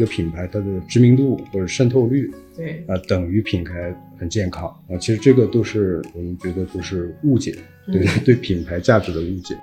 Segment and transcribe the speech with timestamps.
[0.00, 7.54] 个品牌它的知名度或者渗透率对，啊、等于品牌很健康啊，其实这个都是我们觉得都是误解，
[7.86, 9.54] 对、嗯 对品牌价值的误解。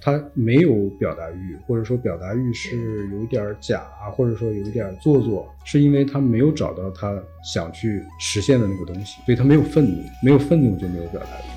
[0.00, 3.80] 他没有表达欲，或者说表达欲是有一点假，
[4.12, 11.55] 或者说有一点做作，是因为他没有找到他想去实现的那个东西，所以他没有愤怒，没有愤怒就没有表达欲。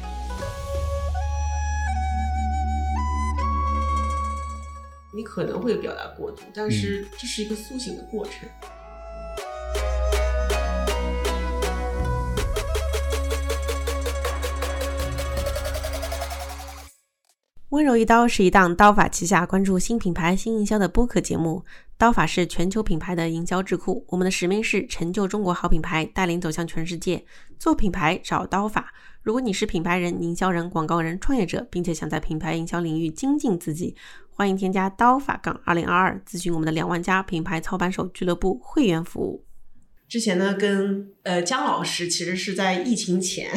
[5.20, 8.48] 你可能会表达过度，但是这是一个苏醒的过程。
[17.68, 21.66] 温柔一刀是一档刀法旗下关注新品牌、新营销的播客节目。
[21.98, 27.26] 刀法是全球品牌的营销智库，我们的使命是成就中国好品牌，带领走向全世界。
[27.60, 28.94] 做品牌找刀法。
[29.22, 33.98] 如果你是品牌人、营销人、广告人、创业者，并且想在品牌营销领域精进自己，
[34.40, 39.44] 欢迎添加刀法杠二零二二，咨询我们的两万家品牌操盘手俱乐部会员服务。
[40.08, 43.52] 之前呢，跟呃姜老师其实是在疫情前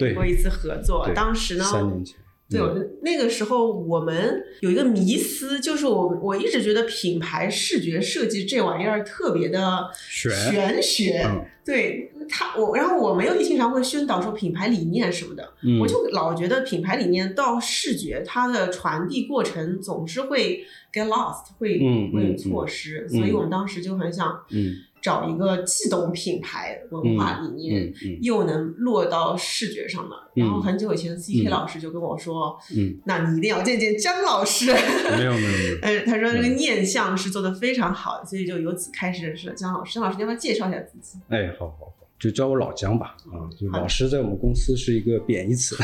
[0.00, 0.14] 对。
[0.18, 2.16] 过一次合作，对当时呢，三年前，
[2.50, 10.32] 对，我那个时候我们有一个迷思，就是我我一直觉得品牌视觉设计这玩意儿特别的玄。
[10.50, 11.46] 玄学，嗯。
[11.64, 24.74] 对他我，然后我没有经常会宣导说品牌理念什么的，嗯我就老觉得品牌理念到视觉它的传递过程总是会 get lost，会、嗯会有错失，所以我们当时就很想嗯。
[25.02, 27.92] 找一个既懂品牌文化理念。
[28.22, 34.66] 又能落到视觉上的，然后很久以前，C K 嗯老师就跟我说，嗯，那你一定要见见姜老师。
[34.66, 39.94] 没有没有没有， 呃，他说那个念相是做的非常好，所以就由此开始认识了姜老师。
[39.94, 41.20] 姜老师，你要不要介绍一下自己？
[41.28, 45.76] 哎，好好好，就叫我老姜吧，啊，就老师在我们公司是一个贬义词。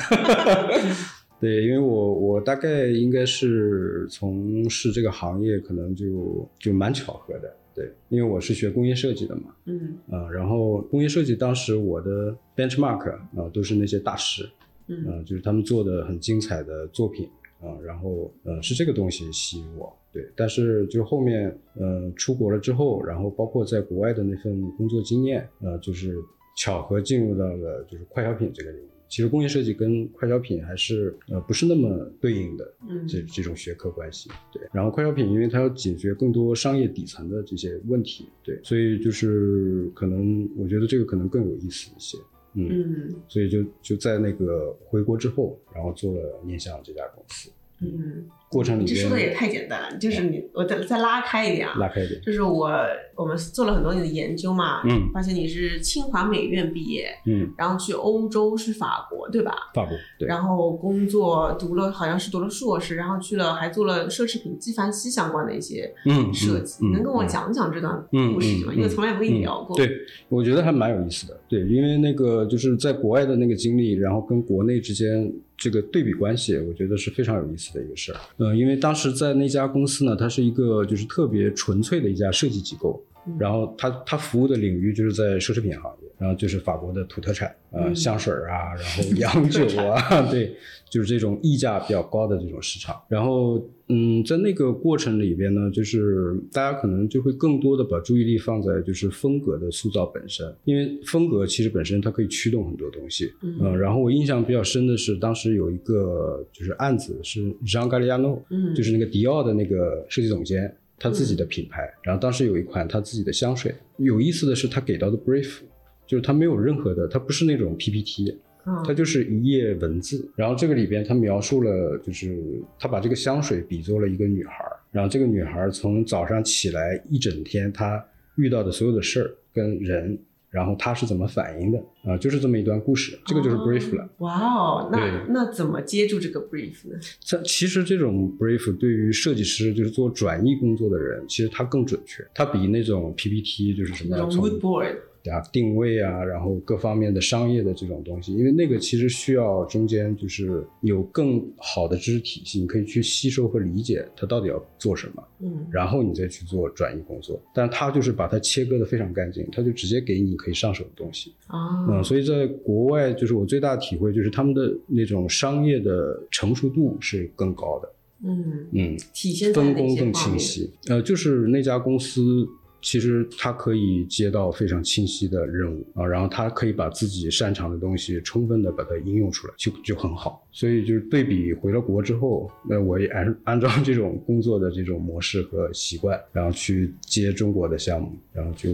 [1.41, 7.53] 对，因为我我大概应该是从事这个行业，可能就就蛮巧合的。
[7.75, 14.49] 对，因为我是学工业设计的嘛，嗯啊，然后工业设计当时我的 benchmark 啊都是那些大师，
[14.87, 17.29] 嗯嗯，就是他们做的很精彩的作品
[17.63, 26.17] 啊，然后呃是这个东西吸引我，对，但是就后面嗯、呃出国了之后，然后包括在国外的那份工作经验，呃就是
[26.57, 28.89] 巧合进入到了就是快消品这个领域。
[29.09, 34.63] 其实工业设计跟快消品还是呃不是那么对应的，嗯这这种学科关系，对。
[34.73, 42.17] 然后快消品，因为它要解决更多商业底层的这些问题，对，所以就是可能我觉得这个可能更有意思一些，
[42.55, 43.23] 嗯，嗯。
[43.29, 47.51] 所以就就在那个回国之后，然后做了念想这家公司，
[47.83, 52.71] 嗯，过程里边这说的也太简单了，就是你我再再拉开一点啊，拉开一点，就是我
[53.17, 59.53] 我们做了很多年的研究嘛，嗯发现你是清华美院毕业，嗯，然后去欧洲是法国对吧？
[59.75, 68.73] 法国对，然后工作读了好像是读了硕士，然后去了还做了奢侈品纪梵希相关的一些嗯设计，嗯能跟我嗯讲讲这段嗯故事吗？
[68.73, 69.77] 嗯因为从来不跟你聊过。
[69.77, 69.91] 对，
[70.29, 71.41] 我觉得还蛮有意思的。
[71.49, 75.31] 对，因为那个就是在国外的那个经历，然后跟国内之间
[75.63, 78.19] 这个对比关系，我觉得是非常有意思的一个事儿。
[78.39, 83.01] 嗯、因为当时在那家公司呢，它是一个就是特别纯粹的一家设计机构。
[83.27, 90.55] 嗯然后他他服务的领域就是在奢侈品行业，然后就是法国的土特产，呃，嗯香水啊，然后 洋酒啊， 对，
[90.91, 93.01] 就是这种溢价比较高的这种市场。
[93.09, 103.33] 然后，嗯，在那个过程里边呢，就是大家可能就会更多的把注意力放在就是风格的塑造本身，因为风格其实本身它可以驱动很多东西。
[103.43, 113.75] 嗯呃，然后我印象比较深的是，当时有一个就是案子是 Jean Galliano，嗯，就是那个迪奥的那个设计总监，他自己的品牌，然后当时有一款他自己的香水。
[113.97, 115.59] 有意思的是，他给到的 brief
[116.07, 120.31] 就是他没有任何的，他不是那种 PPT，嗯它就是一页文字。
[120.37, 128.05] 然后这个里边他描述了，就是他把这个香水比作了一个女孩儿，然后这个女孩儿从早上起来一整天，她
[128.37, 130.17] 遇到的所有的事儿跟人。
[130.53, 134.07] 然后他是怎么反应的啊、就是这么一段故事，这个就是 brief 了。
[134.19, 136.99] 哇哦，那那怎么接住这个 brief 呢？
[137.21, 144.97] 这其实这种 brief 对于设计师，就是做转译工作的人，其实它更准确，它比那种 PPT 就是什么那种从 mood board，
[145.31, 157.41] 啊定位啊，然后各方面的商业的这种东西，因为那个其实需要中间就是有更好的知识体系，你可以去吸收和理解它到底要做什么，嗯然后你再去做转移工作。
[157.55, 161.33] 但它就是把它切割的非常干净，它就直接给你可以上手的东西。
[161.47, 167.93] 啊，嗯，所以在国外，就是我最大的体会就是他们的那种商业的成熟度是更高的。
[168.25, 170.13] 嗯，嗯，体现分工更？
[170.13, 170.71] 清晰。
[170.87, 172.47] 呃，就是那家公司
[172.83, 180.47] 其实他可以接到非常清晰的任务啊，然后他可以把自己擅长的东西充分的把它应用出来，就就很好。
[180.51, 188.71] 所以就是对比回了国之后，那我也按按照这种工作的这种模式和习惯，然后去接中国的项目，然后就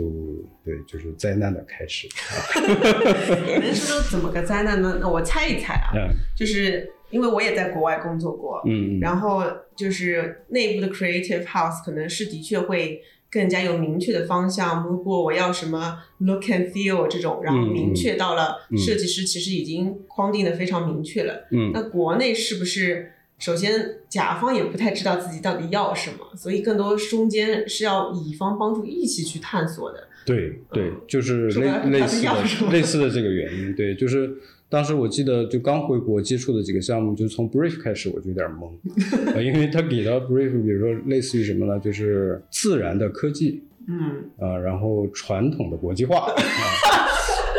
[0.65, 2.09] 对，就是灾难的开始。
[3.47, 4.99] 你能说说怎么个灾难呢？
[5.01, 9.43] 那我猜一猜啊，嗯就是因为我也在国外工作过，嗯嗯然后
[9.77, 14.87] 就是内部的 creative house 可能是的确会更加有明确的方向。
[14.87, 21.47] 如果我要什么 look and feel 这种，然后明确到了嗯设计师其实已经框定的非常明确了。
[21.51, 30.09] 嗯那国内是不是首先甲方也不太知道自己到底要什么，所以更多中间是要乙方帮助一起去探索的。
[30.27, 34.37] 对对，就是类类似的要什么类似的这个原因，对，就是
[34.71, 38.71] 当时我记得就刚回国接触的几个项目，就从 brief 开始我就有点懵，
[39.35, 46.35] 呃因为他给到 brief，比如说类似于什么呢，就是自然的科技嗯啊、然后传统的国际化 啊、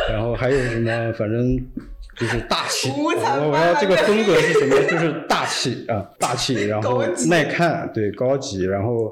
[0.08, 1.60] 然后还有什么，反正。
[2.16, 3.14] 就是大气，我
[3.50, 4.76] 我要这个风格是什么？
[4.90, 9.10] 就是大气啊，大气，然后耐看，对，高级，然后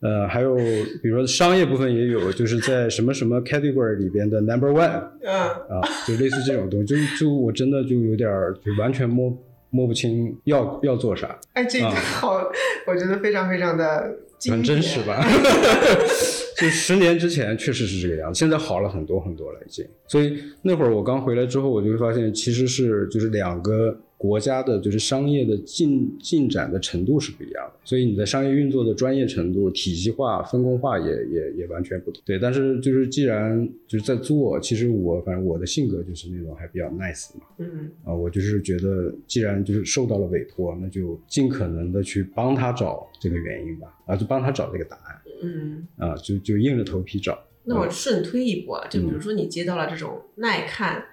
[0.00, 0.54] 呃，还有
[1.02, 5.32] 比如说商业部分也有，就是在什么什么 category 里边的 number one 嗯，
[5.68, 9.36] 啊，就类似这种东西，就就我真的就有点儿就完全摸
[9.70, 11.94] 摸不清要要做啥，哎，这个啊。
[11.94, 12.42] 好，
[12.86, 14.14] 我觉得非常非常的
[14.50, 15.24] 很真实吧？
[16.58, 19.84] 就十年之前确实是这个样子，现在好了很多很多了已经。
[20.06, 32.22] 所以那会儿我刚回来之后，我就会发现其实是就是两个国家的就是商业的进进展的程度是不一样的，所以你的商业运作的专业程度、体系化、分工化也也也完全不同。
[32.24, 37.90] 对，但是就是既然就是在做，其实我反正我的性格就是那种还比较 nice 嘛，嗯。
[38.04, 45.86] 啊，我就是觉得，既然就是受到了委托，那就尽可能的去帮他找这个原因吧，啊，就帮他找这个答案，嗯。
[45.98, 47.38] 啊，就就硬着头皮找。
[47.64, 51.04] 那我顺推一步啊，就比如说你接到了这种耐看、嗯，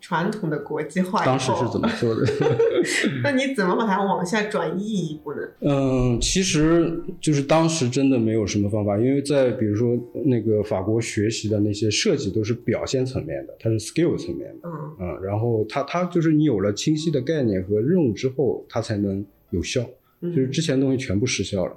[0.00, 2.24] 传统的国际化当时是怎么做的？
[3.22, 5.38] 那你怎么把它往下转移一步呢？
[5.60, 19.84] 嗯，其实就是当时真的没有什么方法，因为在比如说那个法国学习的那些设计都是表现层面的，它是 skill 层面的，嗯嗯，然后它它就是你有了清晰的概念和任务之后，它才能有效。
[20.20, 21.76] 嗯，就是之前的东西全部失效了，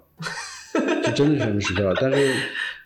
[1.03, 1.95] 就真的全部失效了。
[1.99, 2.33] 但是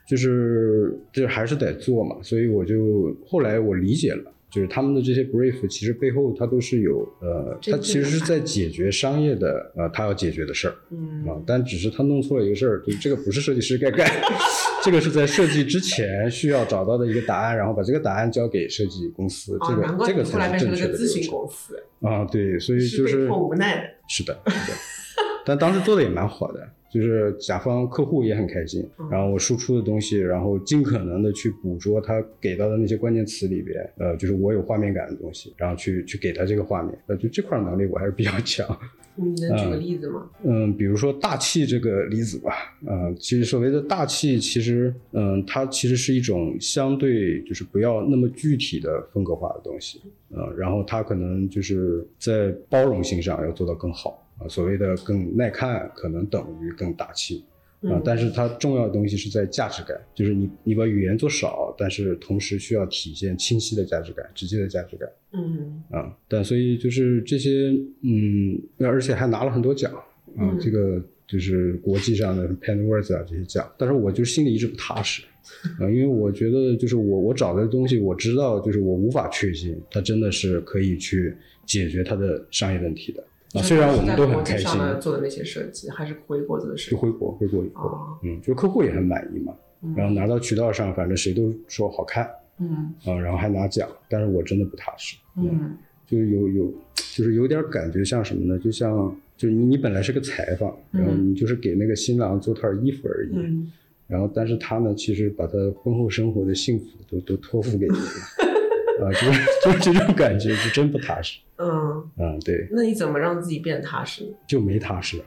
[0.07, 4.31] 就是就是还是得做嘛，所以我就后来我理解了。
[4.55, 11.25] 就是他们的这些 brief，其实背后它都是有呃，它其实是在解决商业的呃，它要解决的事儿嗯。
[11.27, 14.09] 啊，但只是他弄错了一个事儿，就这个不是设计师该干，
[14.81, 21.45] 这个是在设计之前需要找到的一个答案，然后把这个答案交给设计公司，哦，这个这个才是正确的咨询公。
[21.49, 23.89] 司，啊，对，所以就是被迫无奈的。
[24.07, 24.77] 是的，是的，
[25.45, 26.65] 但当时做的也蛮好的，
[26.95, 38.65] 就是甲方客户也很开心嗯，然后我输出的东西，然后尽可能的去捕捉他给到的那些关键词里边，呃，就是我有画面感的东西，然后去去给他这个画面，呃，就这块能力我还是比较强。
[39.17, 40.29] 你能举个例子吗？
[40.43, 50.01] 嗯，比如说大气这个离子吧，嗯、其实所谓的大气，其实嗯、它其实是一种相对就是不要那么具体的风格化的东西，
[50.33, 57.43] 呃，然后它可能就是在包容性上要做到更好啊、所谓的更耐看，可能等于更大气。
[57.81, 65.07] 啊、嗯但是它重要的东西是在价值感，就是你你把语言做少，但是同时需要体现清晰的价值感、直接的价值感。
[65.33, 67.71] 嗯啊，但所以就是这些，
[68.01, 70.03] 嗯，而且还拿了很多奖啊，
[70.39, 75.21] 嗯这个就是国际上的 Penworth 啊这些奖，但是我就心里一直不踏实，
[75.79, 81.35] 啊，因为我觉得就是我我找的东西，我知道就是我无法确信它真的是可以去
[81.67, 83.23] 解决它的商业问题的
[83.55, 84.69] 啊，虽然我们都很开心
[84.99, 86.95] 做的那些设计，还是回国做的设计？
[86.95, 89.53] 就回国回国以后，哦，嗯，就客户也很满意嘛，
[89.95, 95.75] 然后拿到渠道上，反正谁都说好看嗯啊，然后还拿奖，但是我真的不踏实，嗯
[96.07, 96.73] 就是有有，
[97.15, 98.59] 就是有点感觉像什么呢？
[98.59, 103.71] 就像就是你你本来是个裁缝，嗯然后你就是给那个新郎做套衣服而已，嗯
[104.07, 108.05] 然后但是他呢，其实把他婚后生活的幸福都都托付给你了，
[109.01, 114.31] 啊，就是就是这种感觉，就真不踏实，嗯，嗯，对，那你怎么让自己变踏实呢？
[114.47, 115.25] 就没踏实啊。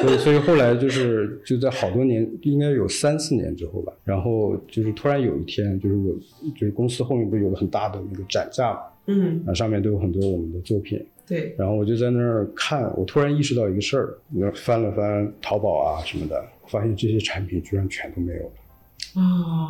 [0.00, 6.14] 所以，所以后来就是就在好多年，应该有三四年之后吧，然后就是突然有一天，就是我
[6.54, 18.52] 就是公司后面不是有个很大的那个展架嘛，嗯，啊，上面都有很多我们的作品，对，然后我就在那儿看，我突然意识到一个事儿，我翻了翻淘宝啊什么的，发现这些产品居然全都没有了，
[19.16, 19.68] 哦，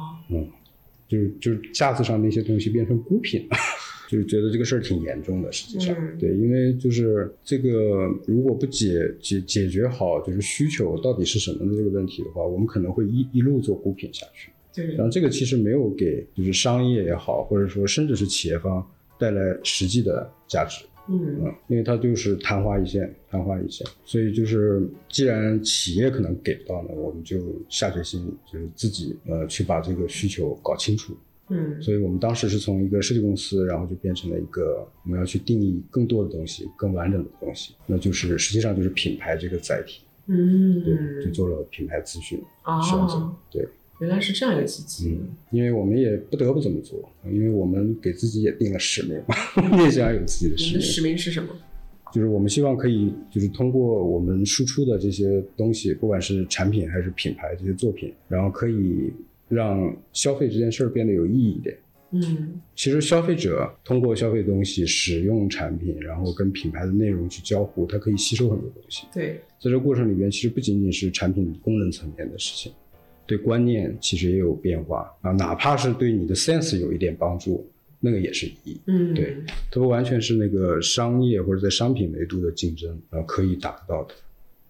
[1.10, 3.56] 就是就是架子上那些东西变成孤品了。
[4.10, 14.50] 就是觉得这个事儿挺严重的，实际上，嗯对，因为就是这个如果不解解解决好就是需求到底是什么的这个问题的话，我们可能会一一路做孤品下去。
[14.74, 18.84] 对然后这个其实没有给就是商业也好，或者说甚至是企业方
[19.16, 20.84] 带来实际的价值。
[21.10, 21.44] 嗯。
[21.44, 27.38] 嗯，因为它就是昙花一现，昙花一现，所以就是既然企业可能给不到呢，我们就
[27.68, 31.14] 下决心就是自己呃去把这个需求搞清楚。
[31.48, 31.82] 嗯。
[31.82, 40.82] 所以我们当时是从一个设计公司，然后就变成了一个我们要去定义更多的东西，更完整的东西，那就是实际上就是品牌这个载体，嗯。
[40.84, 42.38] 对，就嗯，做了品牌咨询
[42.82, 43.66] 选择哦，，对，
[44.00, 45.10] 原来是这样一个契机。
[45.10, 49.34] 嗯，因为我们也不得不这么做，因为我们给自己也定了使命嘛，
[49.76, 51.48] 你 也想有自己的使命，你的使命是什么？
[52.12, 59.12] 就是我们希望可以，就是通过我们输出的这些东西，不管是产品还是品牌这些作品，然后可以
[59.48, 61.76] 让消费这件事儿变得有意义一点。
[62.12, 69.06] 嗯其实消费者通过消费东西、使用产品，然后跟品牌的内容去交互，它可以吸收很多东西。
[69.14, 72.72] 对，在这个过程里边，其实不仅仅是产品功能层面的事情，
[73.30, 77.64] 对观念其实也有变化啊，哪怕是对你的 sense 有一点帮助，
[78.00, 78.80] 那个也是意义。
[78.86, 79.36] 嗯对
[79.70, 84.14] 它不完全是那个商业或者在商品维度的竞争啊、呃可以达到的。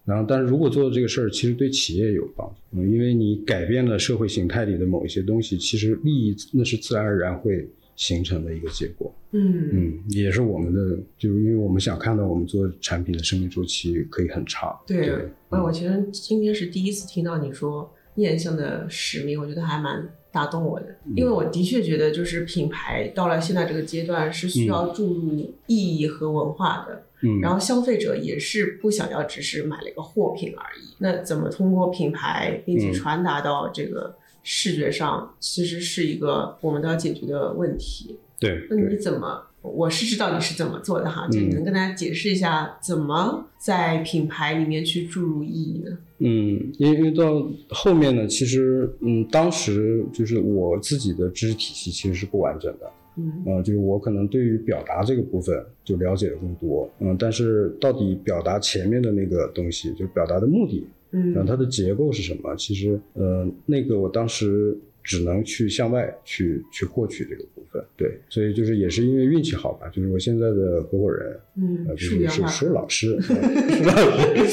[0.05, 9.13] 然后，但是如果做这个事儿，其实对企业有帮助，嗯，因为你改变了社会形态里的某一些东西，其实利益那是自然而然会形成的一个结果。
[9.33, 14.77] 嗯嗯，也是我们的，就是因为我们想看到我们做产品的生命周期可以很长。
[14.87, 15.13] 对对，
[15.51, 17.89] 哎，我其实今天是第一次听到你说
[18.21, 21.13] 念向的使命，我觉得还蛮打动我的，嗯。
[21.15, 32.93] 因为我的确觉得就是品牌到了现在这个阶段是需要注入意义和文化的，嗯，然后消费者也是不想要只是买了一个货品而已，那怎么通过品牌并且嗯。
[32.93, 38.17] 传达到这个视觉上，其实是一个我们都要解决的问题。
[38.39, 39.47] 对那你，怎么？
[39.61, 45.97] 我是知道你是怎么做的哈，就能跟大家解释一下怎么在品牌里面去注入意义呢？
[46.19, 52.91] 嗯，因为因为到后面呢，其实嗯，当时就是我自己的知识体系其实是不完整的。
[53.17, 62.55] 嗯呃，就是我可能对于表达这个部分就了解的更多，嗯，但是到底表达前面的那个东西，就是表达的目的，然后嗯它的结构是什么？
[62.55, 73.33] 其实，呃，那个我当时只能去向外去去获取这个部分，对，所以就是也是因为运气好吧，就是我现在的合伙人，呃，嗯，就是是树苗化 是老师，石
[73.83, 74.47] 老师，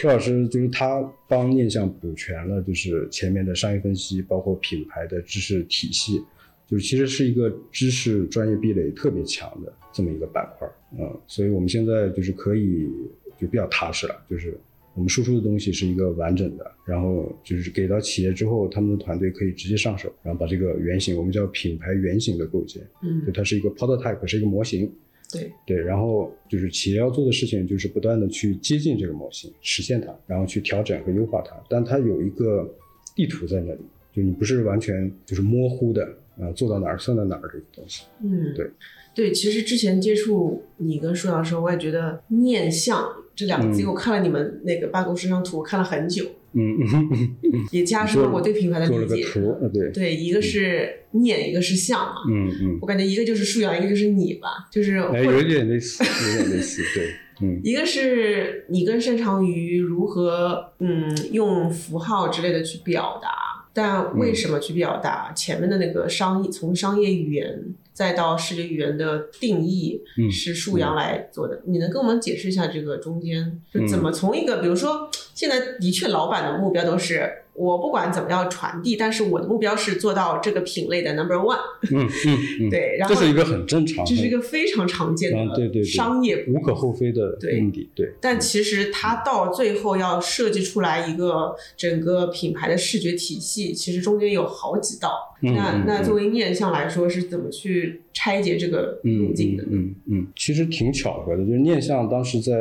[0.00, 6.22] 舒老师就是他帮念想补全了，就是前面的商业分析，包括品牌的知识体系，
[6.66, 12.88] 就是其实是一个知识专业壁垒特别强的这么一个板块，嗯，所以我们现在就是可以
[13.36, 14.56] 就比较踏实了，就是
[14.98, 24.92] 我们输出的东西是一个完整的，然后就是给到企业之后，他们的团队可以直接上手，然后把这个原型，我们叫品牌原型的构建，嗯就嗯，它是一个 prototype，是一个模型，
[25.32, 31.54] 对，对，然后就是企业要做的事情，就是不断的去接近这个模型，实现它，然后去调整和优化它。
[31.70, 32.68] 但它有一个
[33.14, 33.80] 地图在那里，
[34.12, 36.04] 就你不是完全就是模糊的，
[36.40, 38.02] 啊、做到哪儿算到哪儿这个东西。
[38.24, 38.68] 嗯对
[39.14, 47.36] 对，其实之前接触你跟舒阳的时候，我也觉得念像这两个字，我看了你们那个办公室那张图，我看了很久，嗯嗯嗯，
[47.70, 49.24] 也加深了我对品牌的了理解。
[49.72, 52.16] 对，对，一个是念，一个是像嘛。
[52.28, 63.28] 嗯嗯，我感觉一个就是舒阳，一个就是你吧，就是哎，有点类似，有点类似，对，嗯一个是你更擅长于如何嗯用符号之类的去表达，
[63.78, 65.32] 但为什么去表达？
[65.36, 77.44] 前面的那个商业从商业语言再到视觉语言的定义嗯是树阳来做的，你能跟我们解释一下这个中间就怎嗯么从一个比如说现在的确老板的目标都是。
[77.58, 81.58] 我不管怎么样传递，但是我的目标是做到这个品类的 number one。
[81.90, 95.27] 嗯嗯嗯， 对，然后这是一个很正常，这是一个非常常见嗯对对对的商业无可厚非的对目的，对，但其实它到最后要设计出来一个整个品牌的视觉体系，其实中间有好几道。
[95.40, 99.68] 嗯那那作为面相来说，是怎么去拆解这个路嗯径的呢？
[99.72, 102.52] 嗯嗯嗯，其实挺巧合的，就是念相当时在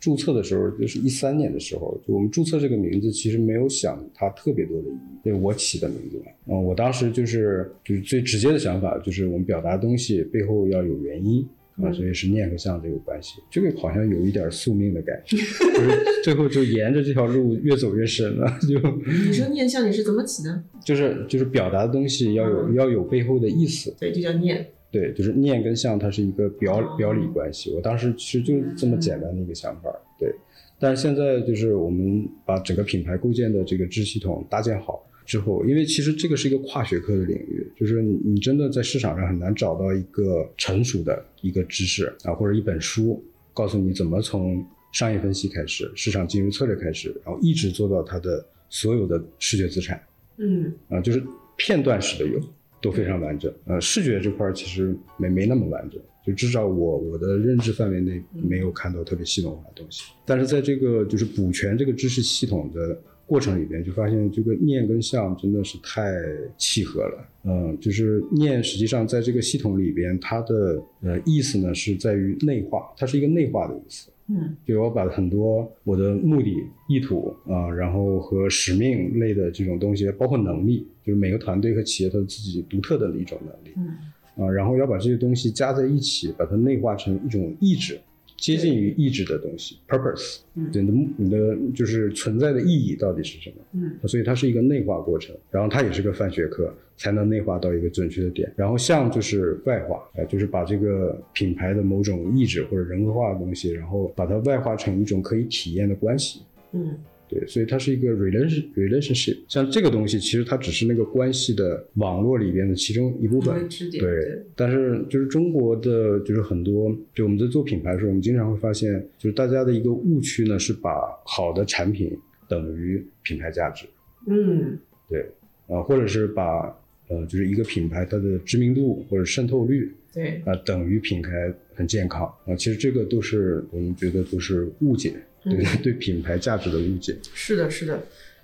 [0.00, 6.24] 注册的时候，就是一三年的时候，就我们注册这个名字，其实没有想它特别多的意义，对我起的名字嘛。
[6.46, 11.46] 嗯，我当时就是就是最直接的想法，就是我们表达东西背后要有原因。
[11.76, 15.36] 啊，嗯所以是念和像这个关系，这个好像有一点宿命的感觉，
[15.72, 18.78] 就是最后就沿着这条路越走越深了，就
[19.26, 20.62] 你说念像你是怎么起的？
[20.84, 24.66] 就是就是表达的东西要有嗯要有背后的意思，对，就叫念。
[24.90, 27.72] 对，就是念跟像，它是一个表哦表里关系。
[27.74, 30.30] 我当时其实就是这么简单的一个想法，对。
[30.78, 43.22] 但是现在就是我们把整个品牌构建的这个知识系统搭建好之后，因为其实这个是一个跨学科的领域，就是你你真的在市场上很难找到一个成熟的一个知识啊，或者一本书
[43.54, 50.00] 告诉你怎么从商业分析开始，市场进入策略开始，然后一直做到它的所有的视觉资产。
[50.38, 51.22] 嗯啊，就是
[51.56, 52.40] 片段式的有，
[52.80, 53.52] 都非常完整。
[53.66, 60.04] 呃，视觉这块儿其实没没那么完整，就至少我我的认知范围内没有看到特别系统化的东西。
[60.24, 66.12] 但是在这个就是补全这个知识系统的过程里边，就发现这个念跟相真的是太
[66.58, 67.28] 契合了。
[67.44, 74.10] 嗯，就是念实际上在这个系统里边，它的呃意思呢是在于内化，它是一个内化的意思。
[74.28, 76.54] 嗯就我把很多我的目的、
[76.88, 88.00] 意图啊、然后和使命类的这种东西，包括能力，就是每个团队和企业都有自己独特的一种能力嗯啊、然后要把这些东西加在一起，把它内化成一种意志，
[88.42, 90.82] 接近于意志的东西，purpose，你的
[91.16, 93.56] 你的就是存在的意义到底是什么？
[93.74, 98.52] 嗯所以它是一个内化过程，然后它也是个泛学科，才能内化到一个准确的点。
[98.56, 106.40] 然后像就是外化，哎，就是把这个品牌的某种意志或者人格化的东西，然后把它外化成一种可以体验的关系。
[106.72, 106.98] 嗯
[107.32, 109.38] 对，所以它是一个 relation relationship。
[109.48, 113.66] 像这个东西，其实它只是那个关系的网络里边的其中一部分。
[113.90, 120.92] 对，但是就是中国的，就是很多，就我们在做品牌的时候，我们经常会发现，就是大家的一个误区呢，是把
[121.24, 122.14] 好的产品
[122.46, 123.86] 等于品牌价值。
[124.26, 125.26] 嗯对，
[125.68, 126.76] 啊、或者是把
[127.08, 137.16] 呃，就是一个品牌它的知名度或者渗透率对啊、等于品牌很健康啊、其实这个都是我们觉得都是误解，对、嗯 对品牌价值的误解。
[137.34, 138.02] 是的，是的，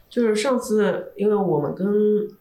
[0.09, 1.87] 就是上次，因为我们跟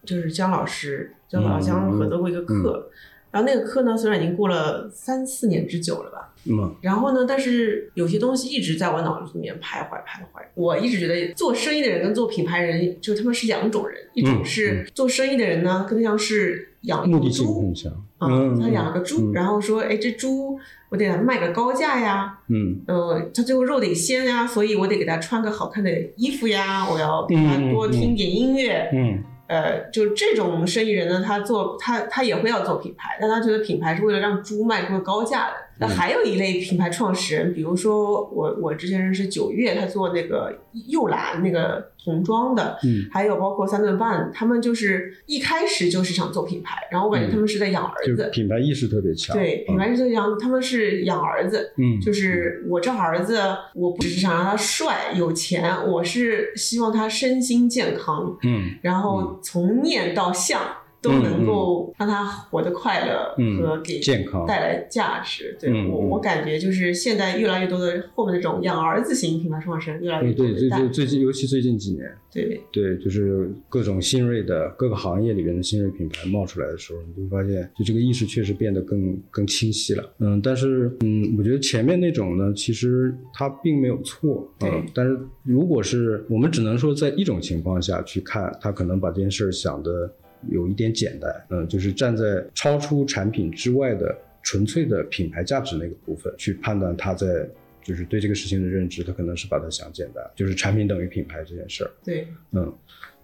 [0.06, 2.90] 就是姜老师、姜老嗯姜合作过一个课，
[3.32, 10.44] 然后那个课呢，虽然已经过了三四年之久了吧，嗯然后呢，但是有些东西一直在我脑子里面徘徊徘徊。
[10.56, 18.07] 我一直觉得做生意的人跟做品牌人，就他们是两种人，一种是做生意的人呢，更像是养一头目的性猪很强。
[18.18, 18.28] 啊，
[18.60, 20.60] 他养了个猪，嗯然后说，哎，这猪
[20.90, 28.90] 我得卖个高价呀，嗯呃，他最后肉得鲜呀，所以我得给他穿个好看的衣服呀，我要给他多听点音乐。
[28.94, 35.54] 嗯呃，就这种生意人呢，他做他他也会要做品牌，但他觉得品牌是为了让猪卖出高价的。
[35.80, 35.90] 那嗯。
[35.90, 40.54] 还有一类品牌创始人，比如说我我之前认识九月，他做那个
[40.88, 43.08] 幼兰那个童装的，嗯。
[43.12, 49.36] 还有包括三顿半，他们就是一开始就是想做品牌，然后我感觉他们是在养儿子，就品牌意识特别强。
[49.36, 53.40] 对，品牌意识强，他们是养儿子，嗯，就是我这儿子，
[53.76, 60.62] 我不只是想让他帅有钱，我是希望他身心健康，嗯然后从念到相
[61.02, 64.46] 都能够让他活得快乐嗯和给健康。
[64.46, 65.56] 带来价值。
[65.60, 72.62] 对嗯嗯我我感觉就是现在越来越多的后面那种养儿子型品牌创始人越来越对对，最最最近，尤其最近几年，对。
[72.72, 80.04] 对，就是各种新锐的各个行业里边的新锐品牌冒出来的时候，你就会发现，就这个意识确实变得更更清晰了。
[80.20, 84.86] 嗯，但是嗯，我觉得前面那种呢，其实它并没有错啊、对。
[84.94, 90.12] 但是如果是我们只能说在一种情况下去看，他可能把这件事想的
[90.50, 97.48] 有一点简单，嗯，就是站在超出产品之外的纯粹的品牌价值那个部分去判断他在。
[97.84, 101.92] 就是对这个事情的认知，他可能是把它想简单，就是产品等于品牌这件事儿。
[102.04, 102.70] 对嗯，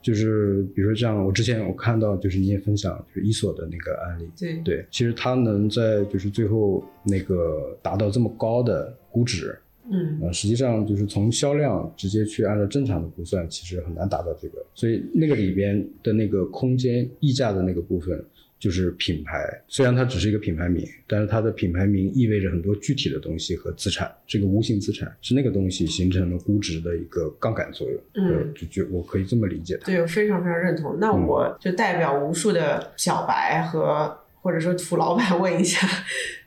[0.02, 9.54] 就是比如说像我之前我看到，就是你也分享就是伊索的那个案例，对对，其实它能在就是最后那个达到这么高的估值，
[9.92, 18.24] 嗯呃，实际上就是从销量直接去按照正常的估算，其实很难达到这个，所以那个里边的那个空间溢价的那个部分。
[18.60, 28.00] 就是品牌，虽然它只是一个品牌名，但是它的品牌名意味着很多具体的东西和资产，这个无形资产是那个东西形成了估值的一个杠杆作用。
[28.14, 29.88] 嗯呃，就就我可以这么理解它。
[29.88, 30.98] 对，我非常非常认同。
[30.98, 35.86] 那嗯我就代表无数的小白和或者说土老板问一下，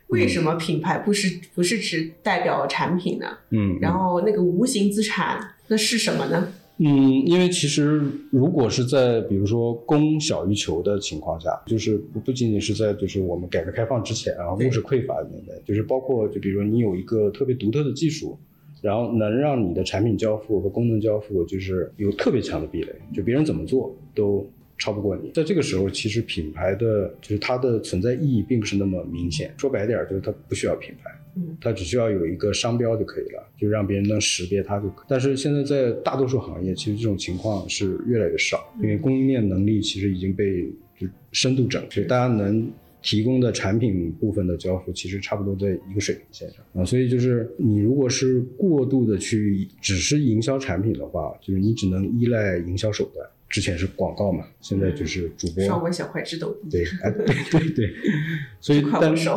[0.07, 3.25] 为什么品牌不是不是只代表产品呢？
[3.49, 6.53] 嗯，然后那个无形资产那是什么呢？
[6.79, 18.37] 嗯，因为其实如果是在比如说供小于求的情况下，就是不不仅仅是在就是我们改革开放之前啊，对物质匮乏的年代，就是包括就比如说你有一个特别独特的技术，
[18.81, 25.31] 然后能让你的产品交付和功能交付就是有特别强的壁垒，就别人怎么做都超不过你。
[25.33, 29.53] 在这个时候，其实品牌的就是它的存在意义并不是那么明显。
[29.57, 31.11] 说白点儿，就是它不需要品牌。
[31.39, 35.05] 嗯它只需要有一个商标就可以了，就让别人能识别它就可以。
[35.07, 40.67] 但是现在在大多数行业，其实这种情况是越来越少，因为供应链能力其实已经被
[40.99, 42.67] 就深度整治，大家能
[43.03, 46.83] 提供的产品部分的交付，其实差不多在一个水平线上啊。
[46.83, 53.23] 所以就是你如果是过度的去只是营销产品的话，就是你只能依赖营销手段。
[53.49, 55.63] 之前是广告嘛，现在就是主播。
[55.65, 57.93] 稍微小块知道，对，哎，对对对，
[58.59, 59.15] 所以但。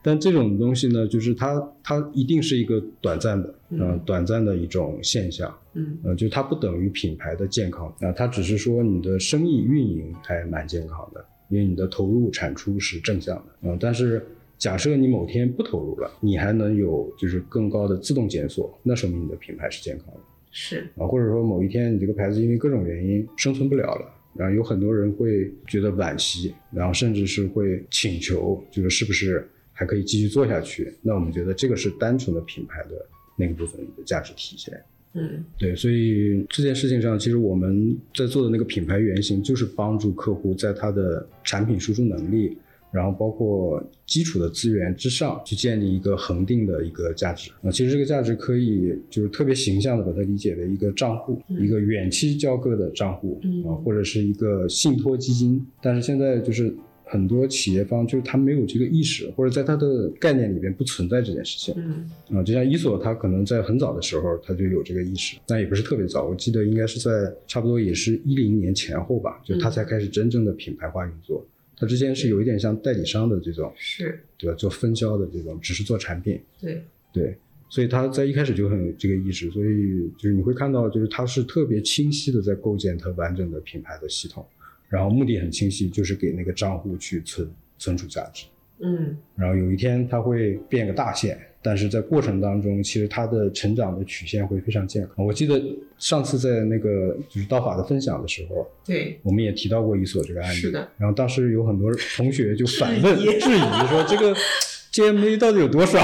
[0.00, 14.24] 但这种东西呢，就是它它一定是一个短暂的，嗯，短暂的一种现象，嗯，呃，就它不等于品牌的健康啊，它只是说你的生意运营还蛮健康的，因为你的投入产出是正向的，嗯，但是
[14.56, 20.20] 假设你某天不投入了，你还能有就是更高的自动检索，那说明你的品牌是健康的。
[20.60, 30.92] 是啊，或者说某一天你这个牌子因为各种原因生存不了了，然后有很多人会觉得惋惜，然后甚至是会请求，就是是不是还可以继续做下去？
[31.00, 34.74] 那我们觉得这个是单纯的品牌的那个部分的价值体现。
[35.14, 42.58] 嗯对，所以这件事情上，其实我们在做的那个品牌原型，就是帮助客户在他的产品输出能力，
[42.90, 47.70] 然后包括基础的资源之上去建立一个恒定的一个价值啊。
[47.70, 55.64] 其实这个价值可以就是特别形象的把它理解为一个账户，一个远期交割的账户嗯啊，或者是一个信托基金。
[55.82, 56.74] 但是现在就是。
[57.10, 61.74] 很多企业方就是他没有这个意识，或者在他的概念里边不存在这件事情。
[61.78, 67.10] 嗯啊，就像伊索，他可能在很早的时候他就有这个意识，但也不是特别早，我记得应该是在
[67.46, 71.42] 差不多也是一零年前后吧，就他才开始真正的品牌化运作。
[71.78, 74.56] 他之间是有一点像代理商的这种，是对吧？
[74.56, 77.36] 做分销的这种，只是做产品，对对。
[77.70, 84.46] 所以他在一开始就很有这个意识，所以就是你会看到，就是他是特别清晰的在构建他完整的品牌的系统，
[84.88, 88.46] 然后目的很清晰，就是给那个账户去存存储价值。
[88.80, 95.24] 嗯然后有一天它会变个大线，但是在过程当中，其实它的成长的曲线会非常健康。
[95.24, 95.60] 我记得
[95.98, 100.88] 上次在那个就是道法的分享的时候，对我们也提到过一所这个案例，是的。
[100.96, 103.24] 然后当时有很多同学就反问质
[103.56, 104.34] 疑说这个
[104.90, 106.00] GMV 到底有多少？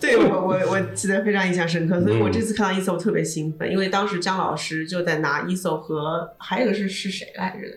[0.00, 7.76] 对我我我记得非常印象深刻，所以我嗯这次看到 ESO 特别兴奋，因为当时姜老师就在拿 ESO 和还有一个是是谁来着的，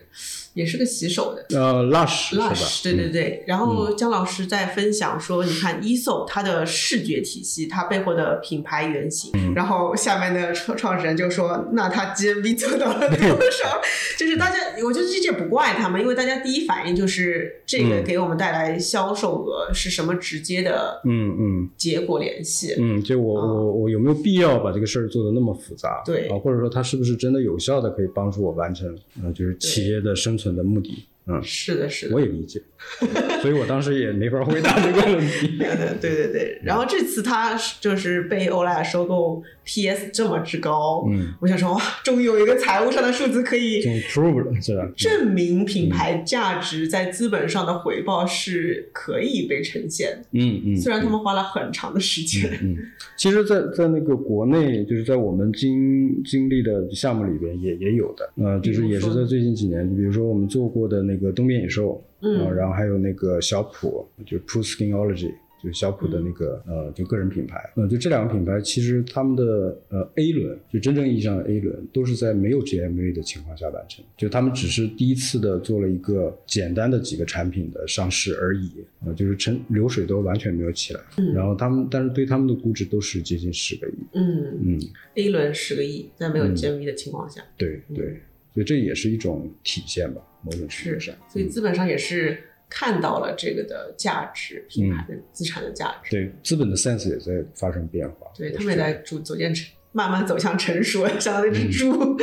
[0.54, 1.58] 也是个洗手的。
[1.58, 9.52] 呃，Lush，Lush，对对对，然后姜老师在分享说，你看 ESO 它的视觉体系，它背后的品牌原型，嗯。
[9.54, 13.80] 然后下面的创创始人就说，那他 GMV 做到了多少？
[14.18, 18.04] 就是大家，我觉得这这不怪他们，因为大家第一反应就是这个嗯。
[18.04, 21.70] 给我们带来销售额是什么直接的嗯嗯。
[21.76, 22.74] 结果联系。
[22.78, 26.02] 嗯，就我我我有没有必要把这个事儿做的那么复杂？
[26.04, 26.28] 对。
[26.28, 28.88] 啊，或者说它是不是真的有效的可以帮助我完成
[29.22, 31.04] 呃就是企业的生存的目的？
[31.26, 32.14] 嗯，是的，是的。
[32.14, 32.22] 我。
[32.22, 32.62] 也理解，
[33.42, 35.58] 所以我当时也没法回答这个问题。
[36.00, 44.88] 对对对，然后这次他就是被欧莱雅收购，PS 这么之高，嗯，我想说哇，终于有一个财务上的数字可以 prove 了是吧？
[44.96, 50.10] 证明品牌价值在资本上的回报是可以被呈现。
[50.10, 50.24] 的。
[50.32, 52.76] 嗯嗯，虽然他们花了很长的时间，嗯，
[53.16, 62.46] 其实在，在那个国内，就是在我们经经历的项目里边也也有的，呃，就是也是在最近几年，就比如说我们做过的那个东边野兽，嗯。
[62.46, 65.32] 呃然后还有那个小普，就 Pru Skinology。
[65.62, 78.72] 就是小普的那个、呃，就个人品牌，呃，就这两个品牌，其实他们的呃 A 轮，就真正意义上的 A 轮，都是在没有 GMV 的情况下完成，就他们只是第一次的做了一个简单的几个产品的上市而已，
[79.06, 81.00] 呃，就是成流水都完全没有起来，
[81.32, 83.92] 然后他们，但是对他们的估值都是接近十个亿。
[84.14, 84.58] 嗯。
[84.64, 84.80] 嗯
[85.14, 86.56] ，，A 轮十个亿，在没有嗯。
[86.56, 88.20] GMV 的情况下，对对，
[88.52, 91.14] 所以这也是一种体现吧，某种程是度上。
[91.28, 98.26] 所以资本上也是看到了这个的价值，品牌的资产的价值，对资本的 sense 也在发生变化。
[98.34, 102.16] 对他们也在逐逐渐成慢慢走向成熟，相当于是猪。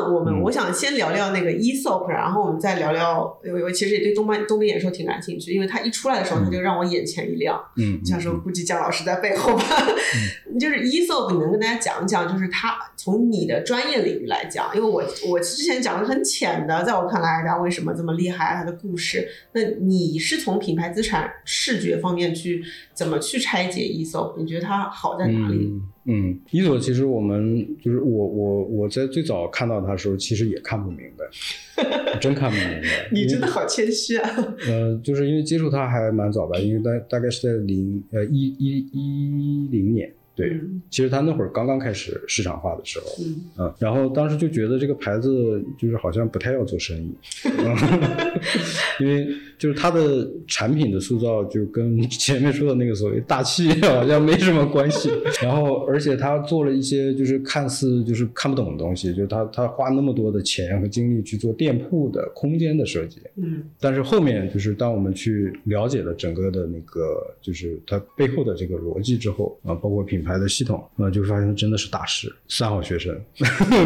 [0.00, 7.60] 那我们、嗯我想先聊聊那个 ESOP，然后我们再聊聊，我我其实也对东班东北演说挺感兴趣，因为他一出来的时候，他就让我眼前一亮。
[7.76, 9.64] 嗯，想说，估计姜老师在背后吧。
[10.58, 19.28] 就是 ESOP，你能跟大家讲讲，就是它从你的专业领域来讲，因为我我之前讲的很浅的，在我看来，它为什么这么厉害，它的故事。
[19.52, 22.64] 那你是从品牌资产视觉方面去
[23.00, 24.34] 怎么去拆解 ESOP？
[24.38, 25.56] 你觉得它好在哪里？
[25.56, 31.24] 嗯嗯，伊索其实我们就是我我我在最早看到它的时候，其实也看不明白，
[32.20, 33.08] 真看不明白。
[33.10, 34.28] 你真的好谦虚啊！
[34.68, 47.14] 呃，就是因为接触它还蛮早吧，因为大大概是在零呃一一一零年，对，嗯其实它那会儿刚刚开始市场化的时候，嗯嗯，然后当时就觉得这个牌子就是好像不太要做生意，
[47.56, 47.76] 嗯
[49.00, 49.28] 因为
[49.60, 55.10] 就是它的产品的塑造就跟 前面说的那个所谓大气 好像没什么关系。
[55.42, 73.14] 然后而且他做了一些就是看似就是看不懂的东西，就是他他花那么多的钱和精力去做店铺的空间的设计，嗯但是后面就是当我们去了解了整个的那个就是它背后的这个逻辑之后啊，包括品牌的系统啊，就发现真的是大师，三好学生，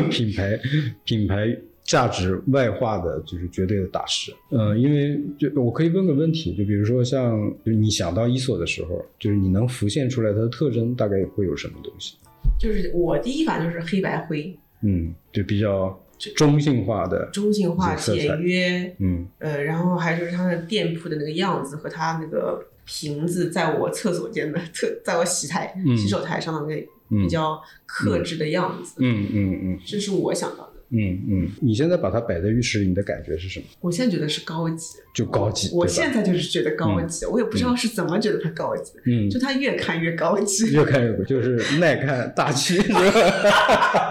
[0.09, 0.59] 品牌
[1.05, 4.33] 品牌价值外化的就是绝对的大师。
[4.51, 12.17] 嗯，因为就我可以问个问题，就比如说像就是你想到伊索的时候，就是你能浮现出来它的特征大概会有什么东西？
[12.59, 15.99] 就是我第一反应就是黑白灰，嗯，就比较
[16.37, 19.27] 中性化的，中性化、简约，嗯。
[19.39, 25.97] 呃，然后还就是它的店铺的那个样子和它那个瓶子，在我厕所间的厕， 在我洗台、嗯。
[25.97, 29.79] 洗手台上的那比较克制的样子，嗯嗯嗯。
[29.85, 30.74] 这是我想到的。
[30.95, 31.51] 嗯嗯。
[31.61, 33.67] 你现在把它摆在浴室里，你的感觉是什么？
[33.81, 35.87] 我现在觉得是高级，就高级，我？
[35.87, 40.73] 现在就是觉得高级，我也不知道是怎么觉得它高级，嗯就，它越看越高级。
[40.73, 43.01] 越看越贵，就是耐看大气，是吧？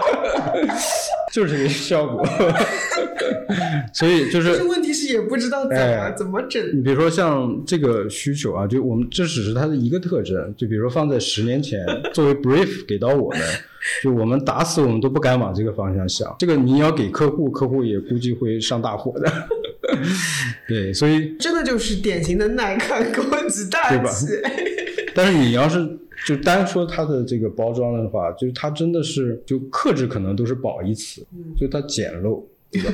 [1.32, 2.26] 就是这个效果。
[3.92, 6.62] 所以就但是是问题是也不知道怎么、哎怎么整。
[6.76, 10.54] 你比如说像这个需求啊，就我们这只是它的一个特征。
[10.56, 13.40] 就比如说放在十年前 作为 brief 给到我们，
[14.02, 16.34] 就我们打死我们都不敢往这个方向想。
[16.38, 19.32] 这个你要给客户，客户也估计会上大火的。
[20.66, 24.26] 对，所以真的就是典型的耐看高级大对吧气。
[25.14, 25.86] 但是你要是
[26.26, 32.42] 就单说它的这个包装的话，就是它真的是就克制可能都是褒义词，嗯就它简陋，
[32.78, 32.92] 对吧？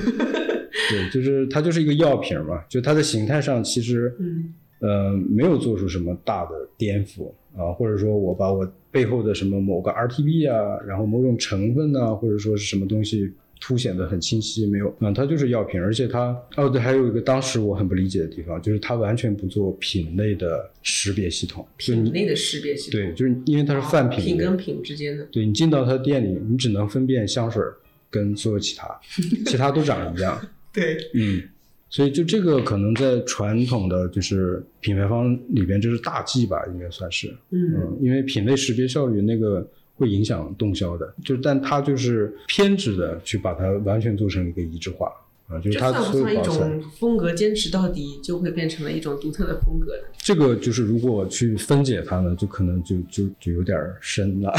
[0.90, 13.32] 对，就是它就是一个药瓶嘛，就它的形态上其实嗯呃没有做出什么大的颠覆啊，或者说我把我背后的什么某个 RTB 啊，然后某种成分啊，或者说是什么东西。
[13.62, 25.26] 凸显的很清晰，没有，嗯，它就是药瓶，而且它，哦对，还有一个当时我很不理解的地方，就是它完全不做品类的识别系统，品类的识别系统，对，就是因为它是泛品类，品跟品之间的。
[25.30, 27.76] 对你进到它店里，你只能分辨香水儿
[28.10, 29.00] 跟所有其他，
[29.46, 30.40] 其他都长一样。
[30.72, 31.42] 对，嗯，
[31.88, 37.28] 所以就这个可能在传统的就是品牌方里边，这是大忌吧，应该算是。
[37.50, 45.12] 嗯嗯，因为品类识别效率那个会影响动销的，就是但它就是偏执的去把它完全做成一个一致化
[45.50, 46.82] 啊，就是它这算不算一种。
[46.98, 50.04] 风格坚持到底，就会变成了一种独特的风格了？
[50.18, 54.52] 这个就是如果去分解它呢，就可能就就就有点深了，